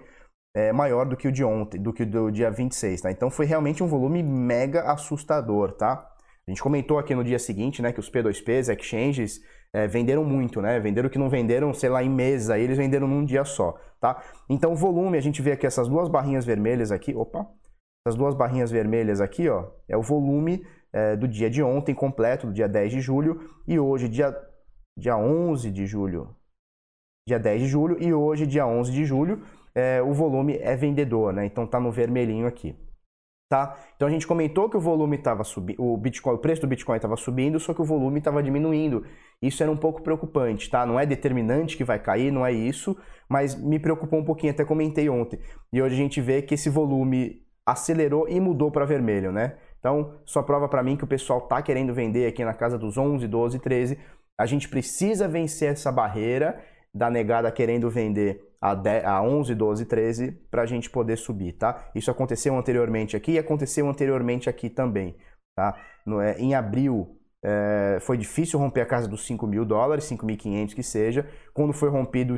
é, 0.55 0.71
maior 0.71 1.05
do 1.05 1.17
que 1.17 1.27
o 1.27 1.31
de 1.33 1.43
ontem, 1.43 1.77
do 1.77 1.91
que 1.91 2.03
o 2.03 2.05
do 2.05 2.31
dia 2.31 2.49
26, 2.49 3.01
tá? 3.01 3.11
Então 3.11 3.29
foi 3.29 3.45
realmente 3.45 3.83
um 3.83 3.87
volume 3.87 4.23
mega 4.23 4.83
assustador, 4.83 5.73
tá? 5.73 6.09
A 6.47 6.51
gente 6.51 6.63
comentou 6.63 6.97
aqui 6.97 7.13
no 7.13 7.21
dia 7.21 7.37
seguinte, 7.37 7.81
né, 7.81 7.91
que 7.91 7.99
os 7.99 8.09
P2Ps, 8.09 8.73
exchanges, 8.73 9.41
é, 9.73 9.87
venderam 9.87 10.23
muito, 10.23 10.61
né? 10.61 10.79
Venderam 10.79 11.09
que 11.09 11.19
não 11.19 11.27
venderam, 11.27 11.73
sei 11.73 11.89
lá, 11.89 12.01
em 12.01 12.09
meses, 12.09 12.49
aí 12.49 12.61
eles 12.63 12.77
venderam 12.77 13.09
num 13.09 13.25
dia 13.25 13.43
só, 13.43 13.77
tá? 13.99 14.23
Então 14.49 14.71
o 14.71 14.75
volume, 14.77 15.17
a 15.17 15.21
gente 15.21 15.41
vê 15.41 15.51
aqui 15.51 15.65
essas 15.67 15.89
duas 15.89 16.07
barrinhas 16.07 16.45
vermelhas 16.45 16.93
aqui, 16.93 17.13
opa, 17.13 17.45
essas 18.07 18.17
duas 18.17 18.33
barrinhas 18.33 18.71
vermelhas 18.71 19.19
aqui, 19.19 19.49
ó, 19.49 19.65
é 19.89 19.97
o 19.97 20.01
volume 20.01 20.63
é, 20.95 21.13
do 21.13 21.27
dia 21.27 21.49
de 21.49 21.61
ontem 21.61 21.93
completo, 21.93 22.47
do 22.47 22.53
dia 22.53 22.69
10 22.69 22.93
de 22.93 23.01
julho, 23.01 23.41
e 23.67 23.77
hoje, 23.77 24.07
dia, 24.07 24.33
dia 24.97 25.17
11 25.17 25.69
de 25.69 25.85
julho, 25.85 26.33
dia 27.27 27.37
10 27.37 27.63
de 27.63 27.67
julho, 27.67 28.01
e 28.01 28.13
hoje, 28.13 28.47
dia 28.47 28.65
11 28.65 28.93
de 28.93 29.03
julho, 29.03 29.43
é, 29.75 30.01
o 30.01 30.13
volume 30.13 30.57
é 30.61 30.73
vendedor, 30.73 31.33
né? 31.33 31.45
Então 31.45 31.67
tá 31.67 31.81
no 31.81 31.91
vermelhinho 31.91 32.47
aqui. 32.47 32.73
Tá? 33.51 33.77
Então 33.95 34.07
a 34.07 34.11
gente 34.11 34.25
comentou 34.25 34.69
que 34.69 34.77
o 34.77 34.79
volume 34.79 35.17
estava 35.17 35.43
subindo, 35.43 35.79
o 35.79 35.95
Bitcoin, 35.97 36.33
o 36.33 36.39
preço 36.39 36.61
do 36.61 36.67
Bitcoin 36.67 36.95
estava 36.95 37.15
subindo, 37.15 37.59
só 37.59 37.75
que 37.75 37.81
o 37.81 37.85
volume 37.85 38.17
estava 38.17 38.41
diminuindo. 38.41 39.05
Isso 39.39 39.61
era 39.61 39.71
um 39.71 39.77
pouco 39.77 40.01
preocupante, 40.01 40.69
tá? 40.69 40.83
Não 40.85 40.99
é 40.99 41.05
determinante 41.05 41.77
que 41.77 41.83
vai 41.83 41.99
cair, 41.99 42.31
não 42.31 42.43
é 42.43 42.51
isso, 42.51 42.97
mas 43.29 43.53
me 43.53 43.77
preocupou 43.77 44.19
um 44.19 44.25
pouquinho, 44.25 44.51
até 44.51 44.65
comentei 44.65 45.09
ontem. 45.09 45.39
E 45.71 45.79
hoje 45.79 45.93
a 45.93 45.97
gente 45.97 46.21
vê 46.21 46.41
que 46.41 46.55
esse 46.55 46.69
volume 46.69 47.45
acelerou 47.65 48.27
e 48.29 48.39
mudou 48.39 48.71
para 48.71 48.85
vermelho, 48.85 49.31
né? 49.31 49.57
Então, 49.85 50.15
só 50.25 50.41
prova 50.41 50.67
para 50.67 50.81
mim 50.81 50.97
que 50.97 51.03
o 51.03 51.07
pessoal 51.07 51.41
tá 51.41 51.61
querendo 51.61 51.93
vender 51.93 52.25
aqui 52.25 52.43
na 52.43 52.55
casa 52.55 52.75
dos 52.75 52.97
11, 52.97 53.27
12, 53.27 53.59
13. 53.59 53.99
A 54.35 54.47
gente 54.47 54.67
precisa 54.67 55.27
vencer 55.27 55.73
essa 55.73 55.91
barreira 55.91 56.59
da 56.91 57.07
negada 57.07 57.51
querendo 57.51 57.87
vender 57.87 58.41
a, 58.59 58.73
10, 58.73 59.05
a 59.05 59.21
11, 59.21 59.53
12, 59.53 59.85
13 59.85 60.31
para 60.49 60.63
a 60.63 60.65
gente 60.65 60.89
poder 60.89 61.17
subir, 61.17 61.53
tá? 61.53 61.91
Isso 61.93 62.09
aconteceu 62.09 62.57
anteriormente 62.57 63.15
aqui 63.15 63.33
e 63.33 63.37
aconteceu 63.37 63.87
anteriormente 63.87 64.49
aqui 64.49 64.71
também, 64.71 65.15
tá? 65.55 65.79
No, 66.03 66.19
é, 66.19 66.35
em 66.39 66.55
abril 66.55 67.19
é, 67.43 67.99
foi 68.01 68.17
difícil 68.17 68.57
romper 68.57 68.81
a 68.81 68.87
casa 68.87 69.07
dos 69.07 69.23
5 69.27 69.45
mil 69.45 69.63
dólares, 69.63 70.05
5.500 70.05 70.73
que 70.73 70.81
seja. 70.81 71.29
Quando 71.53 71.73
foi 71.73 71.89
rompido, 71.89 72.35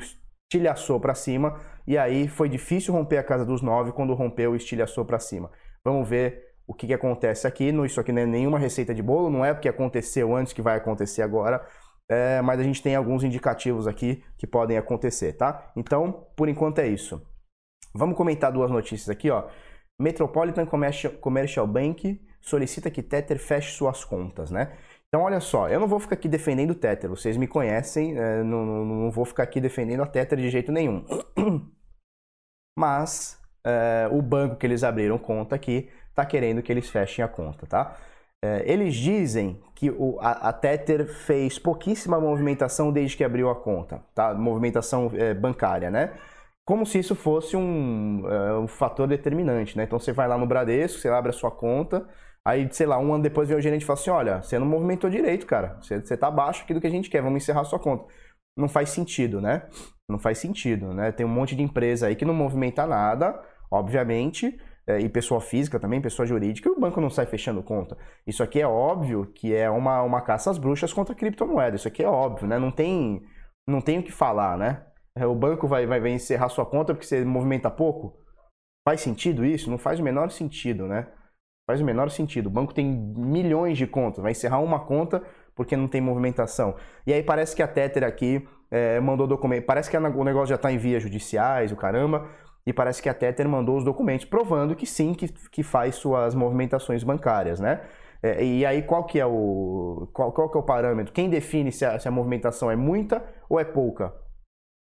estilhaçou 0.51 0.99
para 0.99 1.15
cima 1.15 1.61
e 1.87 1.97
aí 1.97 2.27
foi 2.27 2.49
difícil 2.49 2.93
romper 2.93 3.19
a 3.19 3.23
casa 3.23 3.45
dos 3.45 3.61
9 3.61 3.93
quando 3.93 4.13
rompeu, 4.13 4.53
estilhaçou 4.53 5.05
para 5.05 5.17
cima. 5.17 5.49
Vamos 5.85 6.09
ver 6.09 6.46
o 6.67 6.73
que, 6.73 6.85
que 6.85 6.93
acontece 6.93 7.47
aqui. 7.47 7.69
Isso 7.85 7.99
aqui 7.99 8.11
não 8.11 8.21
é 8.21 8.25
nenhuma 8.25 8.59
receita 8.59 8.93
de 8.93 9.01
bolo, 9.01 9.29
não 9.29 9.45
é 9.45 9.53
porque 9.53 9.69
aconteceu 9.69 10.35
antes 10.35 10.51
que 10.51 10.61
vai 10.61 10.77
acontecer 10.77 11.21
agora. 11.21 11.65
É, 12.09 12.41
mas 12.41 12.59
a 12.59 12.63
gente 12.63 12.81
tem 12.83 12.95
alguns 12.95 13.23
indicativos 13.23 13.87
aqui 13.87 14.23
que 14.37 14.45
podem 14.45 14.77
acontecer, 14.77 15.33
tá? 15.33 15.71
Então, 15.75 16.27
por 16.35 16.47
enquanto 16.47 16.79
é 16.79 16.87
isso. 16.87 17.21
Vamos 17.93 18.15
comentar 18.15 18.51
duas 18.51 18.69
notícias 18.69 19.09
aqui, 19.09 19.29
ó. 19.29 19.47
Metropolitan 19.99 20.65
Commercial 20.65 21.67
Bank 21.67 22.21
solicita 22.39 22.91
que 22.91 23.01
Tether 23.01 23.39
feche 23.39 23.75
suas 23.75 24.05
contas, 24.05 24.51
né? 24.51 24.77
Então, 25.07 25.23
olha 25.23 25.39
só, 25.39 25.69
eu 25.69 25.79
não 25.79 25.87
vou 25.87 25.99
ficar 25.99 26.15
aqui 26.15 26.27
defendendo 26.27 26.71
o 26.71 26.75
Tether, 26.75 27.09
vocês 27.09 27.37
me 27.37 27.47
conhecem, 27.47 28.17
é, 28.17 28.43
não, 28.43 28.65
não, 28.65 28.85
não, 28.85 29.11
vou 29.11 29.25
ficar 29.25 29.43
aqui 29.43 29.59
defendendo 29.59 30.03
a 30.03 30.05
Tether 30.05 30.37
de 30.37 30.49
jeito 30.49 30.71
nenhum. 30.71 31.05
Mas 32.77 33.41
é, 33.65 34.07
o 34.11 34.21
banco 34.21 34.57
que 34.57 34.65
eles 34.65 34.83
abriram 34.83 35.17
conta 35.17 35.55
aqui 35.55 35.89
está 36.17 36.25
querendo 36.25 36.63
que 36.63 36.71
eles 36.71 36.89
fechem 36.89 37.23
a 37.23 37.27
conta, 37.27 37.67
tá? 37.67 37.95
É, 38.43 38.63
eles 38.71 38.95
dizem 38.95 39.61
que 39.75 39.89
o, 39.89 40.17
a, 40.19 40.49
a, 40.49 40.53
Tether 40.53 41.07
fez 41.07 41.57
pouquíssima 41.59 42.19
movimentação 42.19 42.91
desde 42.91 43.15
que 43.15 43.23
abriu 43.23 43.49
a 43.49 43.55
conta, 43.55 44.01
tá? 44.13 44.33
Movimentação 44.33 45.11
é, 45.13 45.33
bancária, 45.33 45.89
né? 45.91 46.13
Como 46.65 46.85
se 46.85 46.99
isso 46.99 47.15
fosse 47.15 47.55
um, 47.55 48.23
é, 48.29 48.57
um 48.57 48.67
fator 48.67 49.07
determinante, 49.07 49.77
né? 49.77 49.83
Então 49.83 49.99
você 49.99 50.11
vai 50.11 50.27
lá 50.27 50.37
no 50.37 50.45
Bradesco, 50.45 50.99
você 50.99 51.07
abre 51.09 51.29
a 51.29 51.33
sua 51.33 51.51
conta, 51.51 52.07
Aí, 52.47 52.65
sei 52.71 52.87
lá, 52.87 52.97
um 52.97 53.13
ano 53.13 53.23
depois 53.23 53.49
vem 53.49 53.57
o 53.57 53.61
gerente 53.61 53.81
e 53.81 53.85
fala 53.85 53.99
assim: 53.99 54.09
olha, 54.09 54.41
você 54.41 54.57
não 54.57 54.65
movimentou 54.65 55.09
direito, 55.09 55.45
cara. 55.45 55.77
Você, 55.81 55.99
você 55.99 56.15
tá 56.15 56.27
abaixo 56.27 56.63
aqui 56.63 56.73
do 56.73 56.79
que 56.79 56.87
a 56.87 56.89
gente 56.89 57.09
quer, 57.09 57.21
vamos 57.21 57.43
encerrar 57.43 57.59
a 57.61 57.65
sua 57.65 57.77
conta. 57.77 58.05
Não 58.57 58.69
faz 58.69 58.89
sentido, 58.89 59.41
né? 59.41 59.63
Não 60.09 60.17
faz 60.17 60.37
sentido, 60.37 60.93
né? 60.93 61.11
Tem 61.11 61.25
um 61.25 61.29
monte 61.29 61.57
de 61.57 61.61
empresa 61.61 62.07
aí 62.07 62.15
que 62.15 62.23
não 62.23 62.33
movimenta 62.33 62.87
nada, 62.87 63.37
obviamente, 63.69 64.57
e 64.87 65.09
pessoa 65.09 65.41
física 65.41 65.79
também, 65.79 66.01
pessoa 66.01 66.25
jurídica, 66.25 66.69
e 66.69 66.71
o 66.71 66.79
banco 66.79 67.01
não 67.01 67.09
sai 67.09 67.25
fechando 67.25 67.61
conta. 67.61 67.97
Isso 68.25 68.41
aqui 68.41 68.61
é 68.61 68.67
óbvio 68.67 69.25
que 69.35 69.53
é 69.53 69.69
uma, 69.69 70.01
uma 70.01 70.21
caça 70.21 70.49
às 70.49 70.57
bruxas 70.57 70.93
contra 70.93 71.13
criptomoeda. 71.13 71.75
Isso 71.75 71.87
aqui 71.87 72.03
é 72.03 72.07
óbvio, 72.07 72.47
né? 72.47 72.57
Não 72.57 72.71
tem, 72.71 73.21
não 73.67 73.81
tem 73.81 73.99
o 73.99 74.03
que 74.03 74.11
falar, 74.11 74.57
né? 74.57 74.85
É, 75.15 75.25
o 75.25 75.35
banco 75.35 75.67
vai, 75.67 75.85
vai, 75.85 75.99
vai 75.99 76.11
encerrar 76.11 76.47
sua 76.49 76.65
conta 76.65 76.93
porque 76.93 77.05
você 77.05 77.25
movimenta 77.25 77.69
pouco? 77.69 78.17
Faz 78.87 79.01
sentido 79.01 79.43
isso? 79.43 79.69
Não 79.69 79.77
faz 79.77 79.99
o 79.99 80.03
menor 80.03 80.31
sentido, 80.31 80.87
né? 80.87 81.07
Faz 81.69 81.81
o 81.81 81.85
menor 81.85 82.09
sentido. 82.09 82.47
O 82.47 82.51
banco 82.51 82.73
tem 82.73 82.85
milhões 82.87 83.77
de 83.77 83.85
contas, 83.85 84.21
vai 84.21 84.31
encerrar 84.31 84.59
uma 84.59 84.79
conta 84.79 85.21
porque 85.53 85.75
não 85.75 85.87
tem 85.87 85.99
movimentação. 85.99 86.75
E 87.05 87.11
aí 87.11 87.21
parece 87.21 87.55
que 87.55 87.63
a 87.63 87.67
Tether 87.67 88.03
aqui 88.03 88.47
é, 88.71 88.99
mandou 88.99 89.27
documento. 89.27 89.65
Parece 89.65 89.89
que 89.89 89.97
o 89.97 90.23
negócio 90.23 90.47
já 90.47 90.55
está 90.55 90.71
em 90.71 90.77
vias 90.77 91.03
judiciais, 91.03 91.71
o 91.71 91.75
caramba. 91.75 92.29
E 92.67 92.73
parece 92.73 93.01
que 93.01 93.07
a 93.07 93.13
Tether 93.13 93.47
mandou 93.47 93.77
os 93.77 93.83
documentos 93.85 94.25
provando 94.25 94.75
que 94.75 94.85
sim, 94.85 95.13
que, 95.13 95.29
que 95.49 95.63
faz 95.63 95.95
suas 95.95 96.35
movimentações 96.35 97.01
bancárias, 97.01 97.61
né? 97.61 97.79
É, 98.21 98.43
e 98.43 98.65
aí 98.65 98.81
qual 98.81 99.05
que 99.05 99.17
é 99.17 99.25
o 99.25 100.09
qual, 100.11 100.33
qual 100.33 100.49
que 100.49 100.57
é 100.57 100.59
o 100.59 100.63
parâmetro? 100.63 101.13
Quem 101.13 101.29
define 101.29 101.71
se 101.71 101.85
a, 101.85 101.97
se 101.97 102.09
a 102.09 102.11
movimentação 102.11 102.69
é 102.69 102.75
muita 102.75 103.23
ou 103.47 103.57
é 103.57 103.63
pouca? 103.63 104.13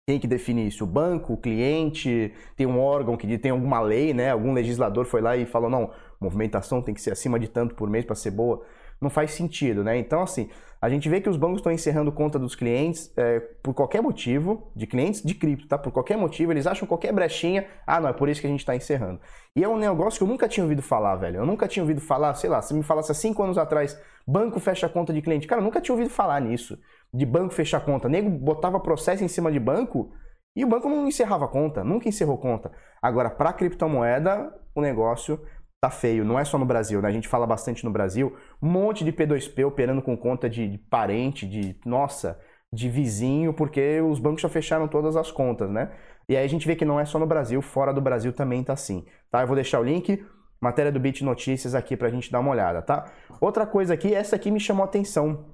Quem 0.09 0.19
que 0.19 0.27
define 0.27 0.67
isso? 0.67 0.83
O 0.83 0.88
banco, 0.88 1.33
o 1.33 1.38
cliente, 1.38 2.33
tem 2.57 2.65
um 2.67 2.81
órgão 2.81 3.15
que 3.15 3.38
tem 3.38 3.51
alguma 3.51 3.79
lei, 3.79 4.13
né? 4.13 4.31
Algum 4.31 4.51
legislador 4.51 5.05
foi 5.05 5.21
lá 5.21 5.38
e 5.38 5.45
falou, 5.45 5.69
não, 5.69 5.91
movimentação 6.19 6.81
tem 6.81 6.93
que 6.93 7.01
ser 7.01 7.12
acima 7.12 7.39
de 7.39 7.48
tanto 7.48 7.75
por 7.75 7.89
mês 7.89 8.03
para 8.03 8.15
ser 8.15 8.31
boa. 8.31 8.65
Não 9.01 9.09
faz 9.09 9.31
sentido, 9.31 9.83
né? 9.83 9.97
Então, 9.97 10.21
assim, 10.21 10.49
a 10.81 10.89
gente 10.89 11.09
vê 11.09 11.19
que 11.19 11.29
os 11.29 11.35
bancos 11.35 11.57
estão 11.57 11.71
encerrando 11.71 12.11
conta 12.11 12.39
dos 12.39 12.55
clientes 12.55 13.11
é, 13.17 13.39
por 13.61 13.73
qualquer 13.73 14.01
motivo, 14.01 14.71
de 14.75 14.87
clientes 14.87 15.21
de 15.21 15.33
cripto, 15.33 15.67
tá? 15.67 15.77
Por 15.77 15.91
qualquer 15.91 16.17
motivo, 16.17 16.53
eles 16.53 16.65
acham 16.65 16.87
qualquer 16.87 17.11
brechinha, 17.11 17.67
ah, 17.85 17.99
não, 17.99 18.09
é 18.09 18.13
por 18.13 18.29
isso 18.29 18.39
que 18.39 18.47
a 18.47 18.49
gente 18.49 18.61
está 18.61 18.75
encerrando. 18.75 19.19
E 19.55 19.63
é 19.63 19.67
um 19.67 19.77
negócio 19.77 20.17
que 20.17 20.23
eu 20.23 20.27
nunca 20.27 20.47
tinha 20.47 20.63
ouvido 20.63 20.81
falar, 20.81 21.17
velho. 21.17 21.37
Eu 21.37 21.45
nunca 21.45 21.67
tinha 21.67 21.83
ouvido 21.83 21.99
falar, 21.99 22.33
sei 22.35 22.49
lá, 22.49 22.61
se 22.61 22.73
me 22.73 22.83
falasse 22.83 23.11
há 23.11 23.15
cinco 23.15 23.43
anos 23.43 23.57
atrás, 23.57 23.99
banco 24.25 24.59
fecha 24.59 24.87
conta 24.87 25.11
de 25.11 25.21
cliente. 25.21 25.47
Cara, 25.47 25.59
eu 25.59 25.65
nunca 25.65 25.81
tinha 25.81 25.93
ouvido 25.93 26.09
falar 26.09 26.39
nisso, 26.39 26.77
de 27.13 27.25
banco 27.25 27.53
fechar 27.53 27.81
conta. 27.81 28.07
Nego 28.07 28.29
botava 28.29 28.79
processo 28.79 29.23
em 29.23 29.27
cima 29.27 29.51
de 29.51 29.59
banco 29.59 30.13
e 30.55 30.63
o 30.63 30.67
banco 30.67 30.89
não 30.89 31.07
encerrava 31.07 31.47
conta, 31.47 31.83
nunca 31.83 32.07
encerrou 32.07 32.38
conta. 32.38 32.71
Agora, 33.01 33.29
para 33.29 33.53
criptomoeda, 33.53 34.53
o 34.73 34.81
negócio 34.81 35.39
tá 35.81 35.89
feio. 35.89 36.25
Não 36.25 36.37
é 36.37 36.43
só 36.43 36.57
no 36.57 36.65
Brasil, 36.65 37.01
né? 37.01 37.07
A 37.07 37.11
gente 37.11 37.27
fala 37.27 37.47
bastante 37.47 37.85
no 37.85 37.91
Brasil. 37.91 38.35
Um 38.61 38.69
monte 38.69 39.03
de 39.03 39.13
P2P 39.13 39.65
operando 39.65 40.01
com 40.01 40.15
conta 40.17 40.49
de, 40.49 40.67
de 40.67 40.77
parente, 40.77 41.47
de 41.47 41.75
nossa, 41.85 42.39
de 42.71 42.89
vizinho, 42.89 43.53
porque 43.53 44.01
os 44.01 44.19
bancos 44.19 44.41
já 44.41 44.49
fecharam 44.49 44.87
todas 44.87 45.15
as 45.15 45.31
contas, 45.31 45.69
né? 45.69 45.91
E 46.27 46.35
aí 46.35 46.45
a 46.45 46.49
gente 46.49 46.67
vê 46.67 46.75
que 46.75 46.85
não 46.85 46.99
é 46.99 47.05
só 47.05 47.17
no 47.17 47.25
Brasil, 47.25 47.61
fora 47.61 47.93
do 47.93 48.01
Brasil 48.01 48.31
também 48.33 48.63
tá 48.63 48.73
assim. 48.73 49.05
Tá? 49.31 49.41
Eu 49.41 49.47
vou 49.47 49.55
deixar 49.55 49.79
o 49.79 49.83
link, 49.83 50.23
matéria 50.61 50.91
do 50.91 50.99
Bit 50.99 51.23
Notícias 51.23 51.73
aqui 51.73 51.97
pra 51.97 52.09
gente 52.09 52.31
dar 52.31 52.39
uma 52.39 52.51
olhada, 52.51 52.81
tá? 52.81 53.05
Outra 53.41 53.65
coisa 53.65 53.93
aqui, 53.93 54.13
essa 54.13 54.35
aqui 54.35 54.51
me 54.51 54.59
chamou 54.59 54.83
a 54.83 54.85
atenção. 54.85 55.45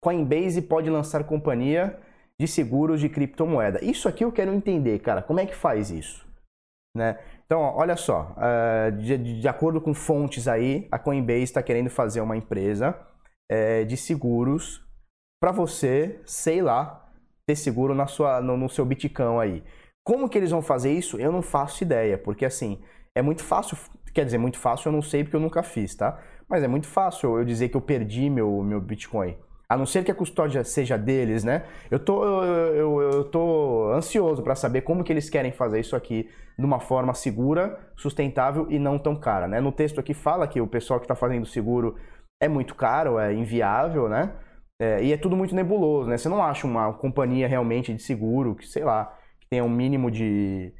Coinbase 0.00 0.62
pode 0.62 0.88
lançar 0.88 1.24
companhia 1.24 1.98
de 2.38 2.46
seguros 2.46 3.00
de 3.00 3.08
criptomoeda. 3.08 3.82
Isso 3.82 4.08
aqui 4.08 4.24
eu 4.24 4.30
quero 4.30 4.52
entender, 4.52 4.98
cara. 5.00 5.22
Como 5.22 5.40
é 5.40 5.46
que 5.46 5.56
faz 5.56 5.90
isso? 5.90 6.25
Né? 6.96 7.18
Então, 7.44 7.60
olha 7.60 7.96
só, 7.96 8.34
uh, 8.36 8.92
de, 8.92 9.40
de, 9.40 9.48
acordo 9.48 9.80
com 9.80 9.94
fontes 9.94 10.48
aí, 10.48 10.88
a 10.90 10.98
Coinbase 10.98 11.44
está 11.44 11.62
querendo 11.62 11.90
fazer 11.90 12.20
uma 12.20 12.36
empresa 12.36 12.96
uh, 13.52 13.84
de 13.84 13.96
seguros 13.96 14.84
para 15.40 15.52
você, 15.52 16.20
sei 16.24 16.62
lá, 16.62 17.08
ter 17.46 17.54
seguro 17.54 17.94
na 17.94 18.06
sua, 18.06 18.40
no, 18.40 18.56
no 18.56 18.68
seu 18.68 18.84
Bitcoin 18.84 19.38
aí. 19.38 19.64
Como 20.04 20.28
que 20.28 20.38
eles 20.38 20.50
vão 20.50 20.62
fazer 20.62 20.92
isso? 20.92 21.20
Eu 21.20 21.30
não 21.30 21.42
faço 21.42 21.84
ideia, 21.84 22.16
porque 22.16 22.44
assim, 22.44 22.82
é 23.14 23.20
muito 23.20 23.44
fácil, 23.44 23.76
quer 24.14 24.24
dizer, 24.24 24.38
muito 24.38 24.58
fácil 24.58 24.88
eu 24.88 24.92
não 24.92 25.02
sei 25.02 25.22
porque 25.22 25.36
eu 25.36 25.40
nunca 25.40 25.62
fiz, 25.62 25.94
tá? 25.94 26.18
Mas 26.48 26.62
é 26.62 26.68
muito 26.68 26.86
fácil 26.86 27.38
eu 27.38 27.44
dizer 27.44 27.68
que 27.68 27.76
eu 27.76 27.80
perdi 27.80 28.30
meu, 28.30 28.62
meu 28.62 28.80
Bitcoin. 28.80 29.36
A 29.68 29.76
não 29.76 29.84
ser 29.84 30.04
que 30.04 30.10
a 30.10 30.14
custódia 30.14 30.62
seja 30.62 30.96
deles, 30.96 31.42
né? 31.42 31.64
Eu 31.90 31.98
tô, 31.98 32.24
eu, 32.44 33.02
eu, 33.02 33.24
tô 33.24 33.90
ansioso 33.92 34.42
para 34.42 34.54
saber 34.54 34.82
como 34.82 35.02
que 35.02 35.12
eles 35.12 35.28
querem 35.28 35.50
fazer 35.50 35.80
isso 35.80 35.96
aqui 35.96 36.30
de 36.56 36.64
uma 36.64 36.78
forma 36.78 37.12
segura, 37.14 37.78
sustentável 37.96 38.66
e 38.70 38.78
não 38.78 38.98
tão 38.98 39.16
cara, 39.16 39.48
né? 39.48 39.60
No 39.60 39.72
texto 39.72 39.98
aqui 39.98 40.14
fala 40.14 40.46
que 40.46 40.60
o 40.60 40.68
pessoal 40.68 41.00
que 41.00 41.04
está 41.04 41.16
fazendo 41.16 41.44
seguro 41.46 41.96
é 42.40 42.46
muito 42.48 42.74
caro, 42.76 43.18
é 43.18 43.32
inviável, 43.32 44.08
né? 44.08 44.32
É, 44.80 45.02
e 45.02 45.12
é 45.12 45.16
tudo 45.16 45.36
muito 45.36 45.54
nebuloso, 45.54 46.08
né? 46.08 46.16
Você 46.16 46.28
não 46.28 46.42
acha 46.42 46.66
uma 46.66 46.92
companhia 46.92 47.48
realmente 47.48 47.92
de 47.92 48.02
seguro 48.02 48.54
que, 48.54 48.66
sei 48.66 48.84
lá, 48.84 49.16
que 49.40 49.48
tenha 49.48 49.64
um 49.64 49.68
mínimo 49.70 50.10
de, 50.10 50.72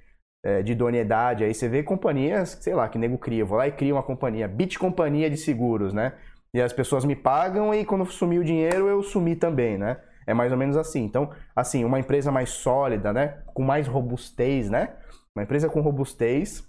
é, 0.44 0.62
de 0.62 0.72
idoneidade. 0.72 1.44
Aí 1.44 1.52
você 1.54 1.68
vê 1.68 1.82
companhias, 1.82 2.58
sei 2.60 2.74
lá, 2.74 2.88
que 2.88 2.98
nego 2.98 3.18
cria. 3.18 3.40
Eu 3.40 3.46
vou 3.46 3.58
lá 3.58 3.66
e 3.66 3.72
cria 3.72 3.94
uma 3.94 4.02
companhia, 4.02 4.46
Bit 4.46 4.78
Companhia 4.78 5.30
de 5.30 5.36
Seguros, 5.36 5.92
né? 5.92 6.12
E 6.54 6.60
as 6.60 6.72
pessoas 6.72 7.04
me 7.04 7.14
pagam 7.14 7.74
e 7.74 7.84
quando 7.84 8.04
sumir 8.06 8.40
o 8.40 8.44
dinheiro 8.44 8.88
eu 8.88 9.02
sumi 9.02 9.36
também, 9.36 9.76
né? 9.76 10.00
É 10.26 10.34
mais 10.34 10.50
ou 10.50 10.58
menos 10.58 10.76
assim. 10.76 11.04
Então, 11.04 11.30
assim, 11.54 11.84
uma 11.84 12.00
empresa 12.00 12.32
mais 12.32 12.50
sólida, 12.50 13.12
né? 13.12 13.42
Com 13.54 13.62
mais 13.62 13.86
robustez, 13.86 14.68
né? 14.70 14.94
Uma 15.34 15.42
empresa 15.42 15.68
com 15.68 15.80
robustez, 15.80 16.66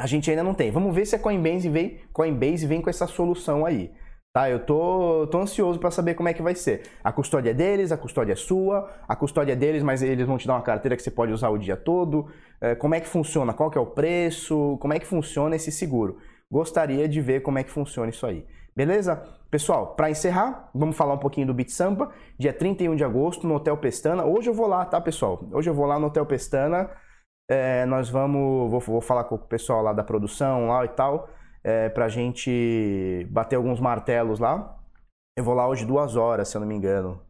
a 0.00 0.06
gente 0.06 0.28
ainda 0.28 0.42
não 0.42 0.54
tem. 0.54 0.70
Vamos 0.70 0.94
ver 0.94 1.06
se 1.06 1.14
a 1.14 1.18
Coinbase 1.18 1.68
vem, 1.68 2.00
Coinbase 2.12 2.66
vem 2.66 2.82
com 2.82 2.90
essa 2.90 3.06
solução 3.06 3.64
aí. 3.64 3.92
Tá, 4.34 4.48
eu 4.48 4.64
tô, 4.64 5.28
tô 5.30 5.38
ansioso 5.38 5.78
para 5.78 5.90
saber 5.90 6.14
como 6.14 6.28
é 6.28 6.32
que 6.32 6.42
vai 6.42 6.54
ser. 6.54 6.82
A 7.04 7.12
custódia 7.12 7.50
é 7.50 7.54
deles, 7.54 7.92
a 7.92 7.98
custódia 7.98 8.32
é 8.32 8.36
sua, 8.36 8.90
a 9.06 9.14
custódia 9.14 9.52
é 9.52 9.56
deles, 9.56 9.82
mas 9.82 10.02
eles 10.02 10.26
vão 10.26 10.38
te 10.38 10.46
dar 10.46 10.54
uma 10.54 10.62
carteira 10.62 10.96
que 10.96 11.02
você 11.02 11.10
pode 11.10 11.32
usar 11.32 11.50
o 11.50 11.58
dia 11.58 11.76
todo. 11.76 12.28
É, 12.58 12.74
como 12.74 12.94
é 12.94 13.00
que 13.00 13.06
funciona? 13.06 13.52
Qual 13.52 13.70
que 13.70 13.76
é 13.76 13.80
o 13.80 13.86
preço? 13.86 14.78
Como 14.80 14.94
é 14.94 14.98
que 14.98 15.06
funciona 15.06 15.54
esse 15.54 15.70
seguro? 15.70 16.18
Gostaria 16.50 17.06
de 17.06 17.20
ver 17.20 17.42
como 17.42 17.58
é 17.58 17.62
que 17.62 17.70
funciona 17.70 18.10
isso 18.10 18.26
aí. 18.26 18.46
Beleza? 18.74 19.22
Pessoal, 19.50 19.94
para 19.94 20.10
encerrar, 20.10 20.70
vamos 20.74 20.96
falar 20.96 21.14
um 21.14 21.18
pouquinho 21.18 21.46
do 21.46 21.52
Beat 21.52 21.68
Sampa, 21.68 22.10
dia 22.38 22.54
31 22.54 22.96
de 22.96 23.04
agosto, 23.04 23.46
no 23.46 23.54
Hotel 23.54 23.76
Pestana. 23.76 24.24
Hoje 24.24 24.48
eu 24.48 24.54
vou 24.54 24.66
lá, 24.66 24.84
tá, 24.86 24.98
pessoal? 24.98 25.44
Hoje 25.52 25.68
eu 25.68 25.74
vou 25.74 25.84
lá 25.84 25.98
no 25.98 26.06
Hotel 26.06 26.24
Pestana. 26.24 26.90
É, 27.50 27.84
nós 27.84 28.08
vamos, 28.08 28.70
vou, 28.70 28.80
vou, 28.80 29.00
falar 29.02 29.24
com 29.24 29.34
o 29.34 29.38
pessoal 29.38 29.82
lá 29.82 29.92
da 29.92 30.02
produção 30.02 30.68
lá 30.68 30.84
e 30.86 30.88
tal, 30.88 31.28
é, 31.62 31.90
pra 31.90 32.08
gente 32.08 33.26
bater 33.30 33.56
alguns 33.56 33.78
martelos 33.78 34.38
lá. 34.38 34.78
Eu 35.36 35.44
vou 35.44 35.54
lá 35.54 35.68
hoje 35.68 35.84
duas 35.84 36.16
horas, 36.16 36.48
se 36.48 36.56
eu 36.56 36.60
não 36.60 36.68
me 36.68 36.74
engano. 36.74 37.20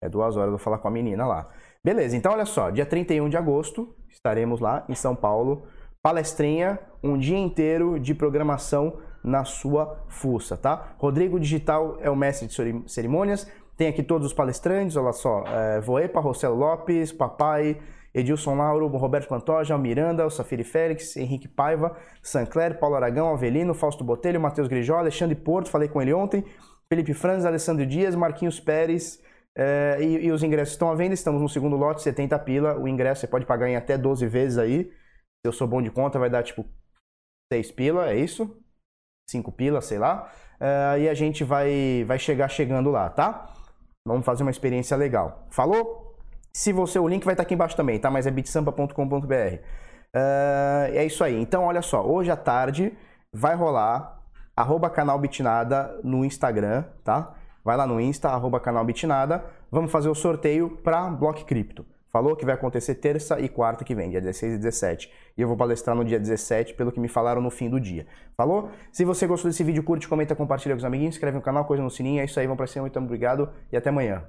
É 0.00 0.08
duas 0.08 0.36
horas, 0.36 0.48
eu 0.48 0.56
vou 0.56 0.58
falar 0.58 0.78
com 0.78 0.86
a 0.86 0.90
menina 0.90 1.26
lá. 1.26 1.48
Beleza, 1.82 2.16
então 2.16 2.32
olha 2.32 2.44
só, 2.44 2.70
dia 2.70 2.86
31 2.86 3.28
de 3.28 3.36
agosto, 3.36 3.92
estaremos 4.08 4.60
lá 4.60 4.84
em 4.88 4.94
São 4.94 5.16
Paulo, 5.16 5.66
palestrinha, 6.06 6.78
um 7.02 7.18
dia 7.18 7.36
inteiro 7.36 7.98
de 7.98 8.14
programação 8.14 8.98
na 9.24 9.44
sua 9.44 10.04
fuça, 10.06 10.56
tá? 10.56 10.94
Rodrigo 10.98 11.40
Digital 11.40 11.98
é 12.00 12.08
o 12.08 12.14
mestre 12.14 12.46
de 12.46 12.88
cerimônias, 12.88 13.50
tem 13.76 13.88
aqui 13.88 14.04
todos 14.04 14.28
os 14.28 14.32
palestrantes, 14.32 14.94
olha 14.94 15.12
só, 15.12 15.42
é, 15.48 15.80
Voepa, 15.80 16.20
Rossello 16.20 16.54
Lopes, 16.54 17.10
Papai, 17.10 17.78
Edilson 18.14 18.54
Lauro, 18.54 18.86
Roberto 18.86 19.26
Pantoja, 19.26 19.76
Miranda, 19.76 20.24
o 20.24 20.30
Safiri 20.30 20.62
Félix, 20.62 21.16
Henrique 21.16 21.48
Paiva, 21.48 21.96
Sancler, 22.22 22.78
Paulo 22.78 22.94
Aragão, 22.94 23.32
Avelino, 23.32 23.74
Fausto 23.74 24.04
Botelho, 24.04 24.40
Matheus 24.40 24.68
Grijó, 24.68 24.98
Alexandre 24.98 25.34
Porto, 25.34 25.68
falei 25.68 25.88
com 25.88 26.00
ele 26.00 26.14
ontem, 26.14 26.44
Felipe 26.88 27.14
Franz, 27.14 27.44
Alessandro 27.44 27.84
Dias, 27.84 28.14
Marquinhos 28.14 28.60
Pérez, 28.60 29.20
é, 29.56 29.98
e, 30.00 30.26
e, 30.26 30.30
os 30.30 30.44
ingressos 30.44 30.74
estão 30.74 30.88
à 30.88 30.94
venda, 30.94 31.14
estamos 31.14 31.42
no 31.42 31.48
segundo 31.48 31.74
lote, 31.74 32.00
70 32.00 32.38
pila, 32.38 32.78
o 32.78 32.86
ingresso 32.86 33.22
você 33.22 33.26
pode 33.26 33.44
pagar 33.44 33.68
em 33.68 33.74
até 33.74 33.98
12 33.98 34.24
vezes 34.28 34.56
aí, 34.56 34.88
se 35.44 35.48
eu 35.48 35.52
sou 35.52 35.66
bom 35.66 35.82
de 35.82 35.90
conta 35.90 36.18
vai 36.18 36.30
dar 36.30 36.42
tipo 36.42 36.66
6 37.52 37.72
pila, 37.72 38.10
é 38.10 38.16
isso? 38.16 38.56
5 39.30 39.52
pilas, 39.52 39.84
sei 39.86 39.98
lá. 39.98 40.30
Uh, 40.60 40.98
e 40.98 41.08
a 41.08 41.14
gente 41.14 41.44
vai, 41.44 42.04
vai 42.06 42.18
chegar 42.18 42.48
chegando 42.48 42.90
lá, 42.90 43.10
tá? 43.10 43.52
Vamos 44.06 44.24
fazer 44.24 44.42
uma 44.42 44.50
experiência 44.50 44.96
legal. 44.96 45.46
Falou? 45.50 46.16
Se 46.54 46.72
você, 46.72 46.98
o 46.98 47.06
link 47.06 47.24
vai 47.24 47.34
estar 47.34 47.42
aqui 47.42 47.54
embaixo 47.54 47.76
também, 47.76 47.98
tá? 47.98 48.10
Mas 48.10 48.26
é 48.26 48.30
bitsampa.com.br. 48.30 48.94
Uh, 50.14 50.94
é 50.94 51.04
isso 51.04 51.22
aí. 51.22 51.38
Então, 51.38 51.64
olha 51.64 51.82
só, 51.82 52.04
hoje 52.06 52.30
à 52.30 52.36
tarde 52.36 52.96
vai 53.34 53.54
rolar 53.54 54.22
arroba 54.56 54.88
canal 54.88 55.18
Bitnada 55.18 56.00
no 56.02 56.24
Instagram, 56.24 56.84
tá? 57.04 57.34
Vai 57.62 57.76
lá 57.76 57.86
no 57.86 58.00
Insta, 58.00 58.30
arroba 58.30 58.58
canal 58.58 58.84
Bitnada. 58.84 59.44
Vamos 59.70 59.92
fazer 59.92 60.08
o 60.08 60.14
sorteio 60.14 60.78
para 60.78 61.10
Block 61.10 61.44
Cripto. 61.44 61.84
Falou 62.16 62.34
que 62.34 62.46
vai 62.46 62.54
acontecer 62.54 62.94
terça 62.94 63.38
e 63.38 63.46
quarta 63.46 63.84
que 63.84 63.94
vem, 63.94 64.08
dia 64.08 64.22
16 64.22 64.54
e 64.54 64.56
17. 64.56 65.12
E 65.36 65.42
eu 65.42 65.46
vou 65.46 65.54
palestrar 65.54 65.94
no 65.94 66.02
dia 66.02 66.18
17, 66.18 66.72
pelo 66.72 66.90
que 66.90 66.98
me 66.98 67.08
falaram 67.08 67.42
no 67.42 67.50
fim 67.50 67.68
do 67.68 67.78
dia. 67.78 68.06
Falou? 68.34 68.70
Se 68.90 69.04
você 69.04 69.26
gostou 69.26 69.50
desse 69.50 69.62
vídeo, 69.62 69.82
curte, 69.82 70.08
comenta, 70.08 70.34
compartilha 70.34 70.74
com 70.74 70.78
os 70.78 70.84
amiguinhos, 70.86 71.14
inscreve 71.14 71.36
no 71.36 71.42
canal, 71.42 71.66
coisa 71.66 71.82
no 71.82 71.90
sininho. 71.90 72.22
É 72.22 72.24
isso 72.24 72.40
aí, 72.40 72.46
vamos 72.46 72.56
pra 72.56 72.66
cima, 72.66 72.84
muito 72.84 72.98
obrigado 72.98 73.50
e 73.70 73.76
até 73.76 73.90
amanhã. 73.90 74.24